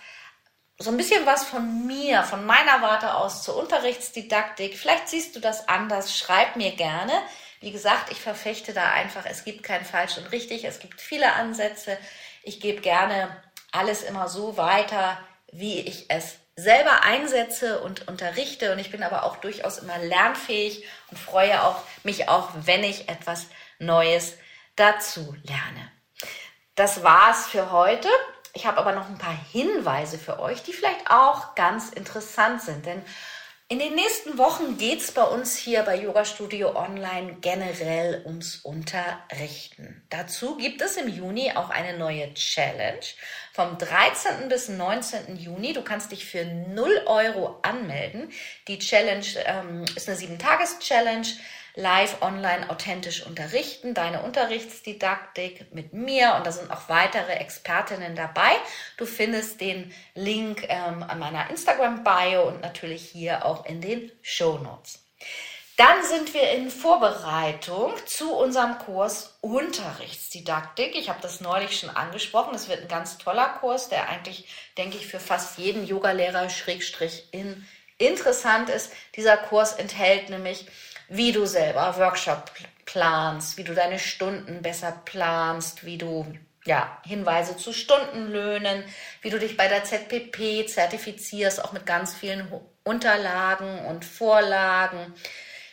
so 0.78 0.90
ein 0.90 0.96
bisschen 0.96 1.24
was 1.24 1.44
von 1.44 1.86
mir, 1.86 2.22
von 2.22 2.44
meiner 2.44 2.82
Warte 2.82 3.14
aus 3.14 3.42
zur 3.42 3.56
Unterrichtsdidaktik. 3.56 4.76
Vielleicht 4.76 5.08
siehst 5.08 5.34
du 5.34 5.40
das 5.40 5.68
anders, 5.68 6.16
schreib 6.16 6.56
mir 6.56 6.72
gerne. 6.72 7.12
Wie 7.60 7.72
gesagt, 7.72 8.12
ich 8.12 8.20
verfechte 8.20 8.74
da 8.74 8.90
einfach, 8.90 9.24
es 9.24 9.44
gibt 9.44 9.62
kein 9.62 9.84
falsch 9.84 10.18
und 10.18 10.30
richtig, 10.32 10.64
es 10.64 10.78
gibt 10.78 11.00
viele 11.00 11.32
Ansätze. 11.32 11.96
Ich 12.42 12.60
gebe 12.60 12.82
gerne 12.82 13.34
alles 13.72 14.02
immer 14.02 14.28
so 14.28 14.56
weiter, 14.58 15.18
wie 15.50 15.80
ich 15.80 16.10
es 16.10 16.36
selber 16.56 17.02
einsetze 17.02 17.80
und 17.80 18.08
unterrichte 18.08 18.72
und 18.72 18.78
ich 18.78 18.90
bin 18.90 19.02
aber 19.02 19.24
auch 19.24 19.36
durchaus 19.36 19.78
immer 19.78 19.98
lernfähig 19.98 20.86
und 21.10 21.18
freue 21.18 21.62
auch 21.62 21.82
mich 22.02 22.28
auch, 22.28 22.50
wenn 22.64 22.82
ich 22.82 23.08
etwas 23.08 23.46
Neues 23.78 24.36
dazu 24.74 25.36
lerne. 25.42 25.92
Das 26.74 27.02
war's 27.02 27.46
für 27.46 27.70
heute. 27.72 28.08
Ich 28.56 28.64
habe 28.64 28.78
aber 28.78 28.92
noch 28.92 29.10
ein 29.10 29.18
paar 29.18 29.38
Hinweise 29.52 30.18
für 30.18 30.40
euch, 30.40 30.62
die 30.62 30.72
vielleicht 30.72 31.10
auch 31.10 31.54
ganz 31.56 31.90
interessant 31.90 32.62
sind. 32.62 32.86
Denn 32.86 33.02
in 33.68 33.78
den 33.78 33.94
nächsten 33.94 34.38
Wochen 34.38 34.78
geht 34.78 35.02
es 35.02 35.12
bei 35.12 35.24
uns 35.24 35.58
hier 35.58 35.82
bei 35.82 36.00
Yoga 36.00 36.24
Studio 36.24 36.74
Online 36.74 37.36
generell 37.42 38.22
ums 38.24 38.56
Unterrichten. 38.56 40.06
Dazu 40.08 40.56
gibt 40.56 40.80
es 40.80 40.96
im 40.96 41.08
Juni 41.08 41.52
auch 41.54 41.68
eine 41.68 41.98
neue 41.98 42.32
Challenge 42.32 43.04
vom 43.52 43.76
13. 43.76 44.48
bis 44.48 44.70
19. 44.70 45.36
Juni. 45.36 45.74
Du 45.74 45.82
kannst 45.82 46.10
dich 46.12 46.24
für 46.24 46.46
0 46.46 47.02
Euro 47.04 47.58
anmelden. 47.60 48.32
Die 48.68 48.78
Challenge 48.78 49.26
ähm, 49.44 49.84
ist 49.94 50.08
eine 50.08 50.16
7-Tages-Challenge 50.16 51.26
live 51.76 52.22
online 52.22 52.68
authentisch 52.70 53.24
unterrichten, 53.24 53.92
deine 53.94 54.22
Unterrichtsdidaktik 54.22 55.72
mit 55.72 55.92
mir 55.92 56.34
und 56.36 56.46
da 56.46 56.50
sind 56.50 56.70
auch 56.70 56.88
weitere 56.88 57.34
Expertinnen 57.34 58.16
dabei. 58.16 58.50
Du 58.96 59.04
findest 59.04 59.60
den 59.60 59.94
Link 60.14 60.64
ähm, 60.68 61.02
an 61.02 61.18
meiner 61.18 61.50
Instagram-Bio 61.50 62.48
und 62.48 62.62
natürlich 62.62 63.02
hier 63.02 63.44
auch 63.44 63.66
in 63.66 63.82
den 63.82 64.10
Show 64.22 64.58
Notes. 64.58 65.04
Dann 65.76 66.02
sind 66.02 66.32
wir 66.32 66.52
in 66.52 66.70
Vorbereitung 66.70 67.92
zu 68.06 68.34
unserem 68.34 68.78
Kurs 68.78 69.36
Unterrichtsdidaktik. 69.42 70.94
Ich 70.94 71.10
habe 71.10 71.20
das 71.20 71.42
neulich 71.42 71.78
schon 71.78 71.90
angesprochen. 71.90 72.54
Das 72.54 72.70
wird 72.70 72.80
ein 72.80 72.88
ganz 72.88 73.18
toller 73.18 73.50
Kurs, 73.60 73.90
der 73.90 74.08
eigentlich, 74.08 74.48
denke 74.78 74.96
ich, 74.96 75.06
für 75.06 75.20
fast 75.20 75.58
jeden 75.58 75.86
Yogalehrer 75.86 76.48
Schrägstrich 76.48 77.28
in 77.32 77.66
interessant 77.98 78.70
ist. 78.70 78.90
Dieser 79.16 79.36
Kurs 79.36 79.74
enthält 79.74 80.30
nämlich, 80.30 80.66
wie 81.08 81.32
du 81.32 81.46
selber 81.46 81.96
Workshop 81.98 82.50
planst, 82.84 83.58
wie 83.58 83.64
du 83.64 83.74
deine 83.74 83.98
Stunden 83.98 84.62
besser 84.62 84.92
planst, 85.04 85.84
wie 85.84 85.98
du 85.98 86.26
ja, 86.64 86.98
Hinweise 87.04 87.56
zu 87.56 87.72
Stundenlöhnen, 87.72 88.84
wie 89.22 89.30
du 89.30 89.38
dich 89.38 89.56
bei 89.56 89.68
der 89.68 89.84
ZPP 89.84 90.68
zertifizierst, 90.68 91.64
auch 91.64 91.72
mit 91.72 91.86
ganz 91.86 92.14
vielen 92.14 92.48
Unterlagen 92.82 93.86
und 93.86 94.04
Vorlagen. 94.04 95.14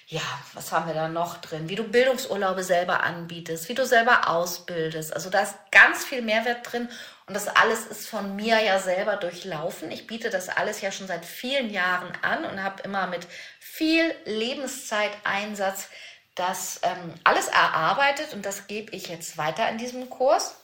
Ja, 0.08 0.22
was 0.54 0.72
haben 0.72 0.88
wir 0.88 0.94
da 0.94 1.08
noch 1.08 1.38
drin? 1.38 1.70
Wie 1.70 1.76
du 1.76 1.84
Bildungsurlaube 1.84 2.64
selber 2.64 3.02
anbietest, 3.02 3.70
wie 3.70 3.74
du 3.74 3.86
selber 3.86 4.30
ausbildest. 4.30 5.14
Also 5.14 5.32
da 5.32 5.42
ist 5.42 5.56
ganz 5.72 6.06
viel 6.06 6.22
Mehrwert 6.22 6.72
drin 6.72 6.90
und 7.28 7.36
das 7.36 7.48
alles 7.48 7.86
ist 7.86 8.08
von 8.08 8.36
mir 8.36 8.60
ja 8.62 8.80
selber 8.80 9.16
durchlaufen. 9.16 9.92
Ich 9.92 10.08
biete 10.08 10.30
das 10.30 10.50
alles 10.50 10.82
ja 10.82 10.92
schon 10.92 11.08
seit 11.08 11.26
vielen 11.26 11.70
Jahren 11.70 12.12
an 12.22 12.46
und 12.46 12.62
habe 12.62 12.84
immer 12.84 13.08
mit 13.08 13.28
viel 13.60 14.14
Lebenszeiteinsatz 14.26 15.88
das 16.36 16.80
ähm, 16.82 17.14
alles 17.24 17.48
erarbeitet 17.48 18.34
und 18.34 18.46
das 18.46 18.68
gebe 18.68 18.92
ich 18.96 19.08
jetzt 19.08 19.38
weiter 19.38 19.70
in 19.70 19.78
diesem 19.78 20.10
Kurs. 20.10 20.56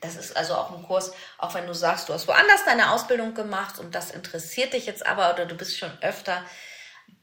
Das 0.00 0.16
ist 0.16 0.36
also 0.36 0.54
auch 0.54 0.76
ein 0.76 0.82
Kurs, 0.84 1.12
auch 1.38 1.54
wenn 1.54 1.66
du 1.66 1.74
sagst, 1.74 2.08
du 2.08 2.12
hast 2.12 2.28
woanders 2.28 2.64
deine 2.64 2.92
Ausbildung 2.92 3.34
gemacht 3.34 3.78
und 3.78 3.94
das 3.94 4.10
interessiert 4.10 4.72
dich 4.72 4.86
jetzt 4.86 5.06
aber 5.06 5.32
oder 5.32 5.46
du 5.46 5.56
bist 5.56 5.78
schon 5.78 5.90
öfter 6.02 6.44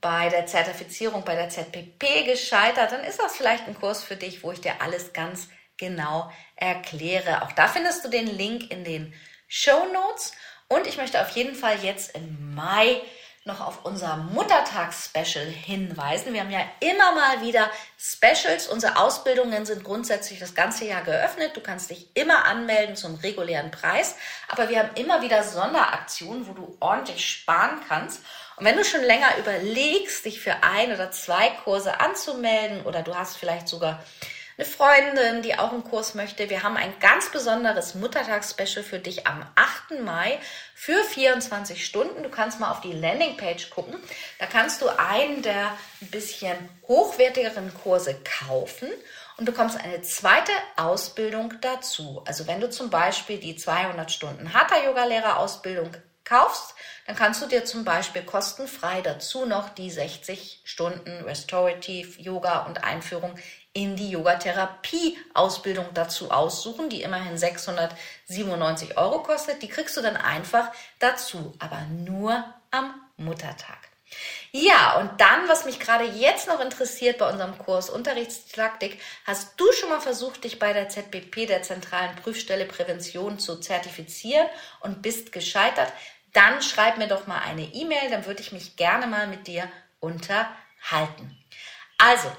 bei 0.01 0.29
der 0.29 0.45
Zertifizierung, 0.45 1.23
bei 1.23 1.35
der 1.35 1.49
ZPP 1.49 2.25
gescheitert, 2.25 2.91
dann 2.91 3.03
ist 3.03 3.19
das 3.19 3.35
vielleicht 3.35 3.67
ein 3.67 3.79
Kurs 3.79 4.03
für 4.03 4.15
dich, 4.15 4.43
wo 4.43 4.51
ich 4.51 4.61
dir 4.61 4.81
alles 4.81 5.13
ganz 5.13 5.47
genau 5.77 6.31
erkläre. 6.55 7.41
Auch 7.43 7.51
da 7.51 7.67
findest 7.67 8.05
du 8.05 8.09
den 8.09 8.27
Link 8.27 8.71
in 8.71 8.83
den 8.83 9.13
Show 9.47 9.85
Notes 9.93 10.33
und 10.67 10.87
ich 10.87 10.97
möchte 10.97 11.21
auf 11.21 11.29
jeden 11.29 11.55
Fall 11.55 11.83
jetzt 11.83 12.15
im 12.15 12.55
Mai 12.55 13.01
noch 13.47 13.61
auf 13.61 13.85
unser 13.85 14.17
Muttertags-Special 14.17 15.45
hinweisen. 15.45 16.33
Wir 16.33 16.41
haben 16.41 16.49
ja 16.49 16.65
immer 16.79 17.13
mal 17.13 17.41
wieder 17.41 17.69
Specials. 17.95 18.67
Unsere 18.67 18.97
Ausbildungen 18.97 19.67
sind 19.67 19.83
grundsätzlich 19.83 20.39
das 20.39 20.55
ganze 20.55 20.85
Jahr 20.85 21.03
geöffnet. 21.03 21.55
Du 21.55 21.61
kannst 21.61 21.91
dich 21.91 22.09
immer 22.15 22.45
anmelden 22.45 22.95
zum 22.95 23.13
regulären 23.13 23.69
Preis. 23.69 24.15
Aber 24.47 24.69
wir 24.69 24.79
haben 24.79 24.95
immer 24.95 25.21
wieder 25.21 25.43
Sonderaktionen, 25.43 26.47
wo 26.47 26.53
du 26.53 26.75
ordentlich 26.79 27.29
sparen 27.29 27.81
kannst. 27.87 28.23
Und 28.57 28.65
wenn 28.65 28.77
du 28.77 28.83
schon 28.83 29.03
länger 29.03 29.37
überlegst, 29.37 30.25
dich 30.25 30.39
für 30.39 30.63
ein 30.63 30.91
oder 30.91 31.11
zwei 31.11 31.49
Kurse 31.63 31.99
anzumelden 31.99 32.83
oder 32.83 33.03
du 33.03 33.15
hast 33.15 33.37
vielleicht 33.37 33.67
sogar 33.67 34.03
eine 34.57 34.65
Freundin, 34.65 35.41
die 35.41 35.57
auch 35.59 35.71
einen 35.71 35.83
Kurs 35.83 36.15
möchte. 36.15 36.49
Wir 36.49 36.63
haben 36.63 36.77
ein 36.77 36.93
ganz 36.99 37.29
besonderes 37.29 37.93
Muttertags-Special 37.95 38.83
für 38.83 38.99
dich 38.99 39.27
am 39.27 39.45
8. 39.55 40.01
Mai 40.01 40.39
für 40.73 41.03
24 41.03 41.85
Stunden. 41.85 42.23
Du 42.23 42.29
kannst 42.29 42.59
mal 42.61 42.71
auf 42.71 42.79
die 42.79 42.93
Landingpage 42.93 43.69
gucken. 43.69 43.95
Da 44.39 44.45
kannst 44.45 44.81
du 44.81 44.87
einen 44.87 45.41
der 45.41 45.71
ein 46.01 46.07
bisschen 46.09 46.55
hochwertigeren 46.87 47.73
Kurse 47.73 48.15
kaufen 48.39 48.87
und 49.37 49.43
bekommst 49.43 49.77
eine 49.77 50.01
zweite 50.03 50.53
Ausbildung 50.77 51.55
dazu. 51.59 52.23
Also 52.25 52.47
wenn 52.47 52.61
du 52.61 52.69
zum 52.69 52.89
Beispiel 52.89 53.39
die 53.39 53.57
200 53.57 54.09
Stunden 54.09 54.53
Hatha-Yoga-Lehrer-Ausbildung 54.53 55.91
kaufst, 56.23 56.75
dann 57.07 57.17
kannst 57.17 57.41
du 57.41 57.45
dir 57.47 57.65
zum 57.65 57.83
Beispiel 57.83 58.23
kostenfrei 58.23 59.01
dazu 59.01 59.45
noch 59.45 59.69
die 59.69 59.91
60 59.91 60.61
Stunden 60.63 61.23
Restorative 61.25 62.19
Yoga 62.21 62.65
und 62.65 62.83
Einführung 62.83 63.35
in 63.75 63.97
die 63.97 64.09
Yogatherapie-Ausbildung 64.09 65.87
dazu 65.93 66.31
aussuchen, 66.31 66.89
die 66.89 67.01
immerhin 67.01 67.37
697 67.37 68.97
Euro 68.97 69.21
kostet. 69.21 69.61
Die 69.61 69.67
kriegst 69.67 69.97
du 69.97 70.01
dann 70.01 70.15
einfach 70.15 70.71
dazu, 70.97 71.53
aber 71.59 71.81
nur 71.81 72.45
am 72.71 72.93
Muttertag. 73.17 73.77
Ja, 74.53 74.97
und 74.99 75.19
dann, 75.19 75.49
was 75.49 75.65
mich 75.65 75.81
gerade 75.81 76.05
jetzt 76.05 76.47
noch 76.47 76.61
interessiert 76.61 77.17
bei 77.17 77.29
unserem 77.29 77.57
Kurs 77.57 77.89
Unterrichtsdidaktik, 77.89 79.01
hast 79.25 79.59
du 79.59 79.69
schon 79.73 79.89
mal 79.89 79.99
versucht, 79.99 80.45
dich 80.45 80.57
bei 80.57 80.71
der 80.71 80.87
ZBP, 80.87 81.45
der 81.45 81.61
Zentralen 81.61 82.15
Prüfstelle 82.15 82.63
Prävention, 82.63 83.39
zu 83.39 83.59
zertifizieren 83.59 84.47
und 84.79 85.01
bist 85.01 85.33
gescheitert? 85.33 85.91
Dann 86.31 86.61
schreib 86.61 86.97
mir 86.97 87.09
doch 87.09 87.27
mal 87.27 87.39
eine 87.39 87.63
E-Mail, 87.63 88.09
dann 88.09 88.25
würde 88.25 88.41
ich 88.41 88.53
mich 88.53 88.77
gerne 88.77 89.07
mal 89.07 89.27
mit 89.27 89.47
dir 89.47 89.69
unterhalten. 89.99 91.37
Also, 91.97 92.29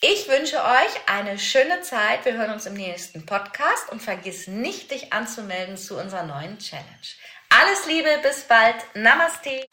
ich 0.00 0.28
wünsche 0.28 0.56
euch 0.56 1.00
eine 1.06 1.38
schöne 1.38 1.80
Zeit. 1.82 2.24
Wir 2.24 2.34
hören 2.34 2.52
uns 2.52 2.66
im 2.66 2.74
nächsten 2.74 3.26
Podcast 3.26 3.90
und 3.90 4.02
vergiss 4.02 4.46
nicht, 4.46 4.90
dich 4.90 5.12
anzumelden 5.12 5.76
zu 5.76 5.98
unserer 5.98 6.24
neuen 6.24 6.58
Challenge. 6.58 6.86
Alles 7.48 7.86
Liebe, 7.86 8.08
bis 8.22 8.42
bald. 8.42 8.76
Namaste. 8.94 9.66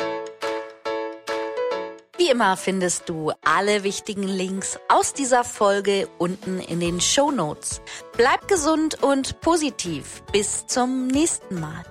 Wie 2.18 2.30
immer 2.30 2.56
findest 2.56 3.10
du 3.10 3.34
alle 3.44 3.84
wichtigen 3.84 4.24
Links 4.24 4.80
aus 4.88 5.14
dieser 5.14 5.44
Folge 5.44 6.08
unten 6.20 6.60
in 6.60 6.80
den 6.80 7.02
Show 7.02 7.32
Notes. 7.32 7.82
Bleib 8.16 8.48
gesund 8.48 9.04
und 9.04 9.42
positiv. 9.42 10.24
Bis 10.32 10.66
zum 10.68 11.08
nächsten 11.08 11.60
Mal. 11.60 11.84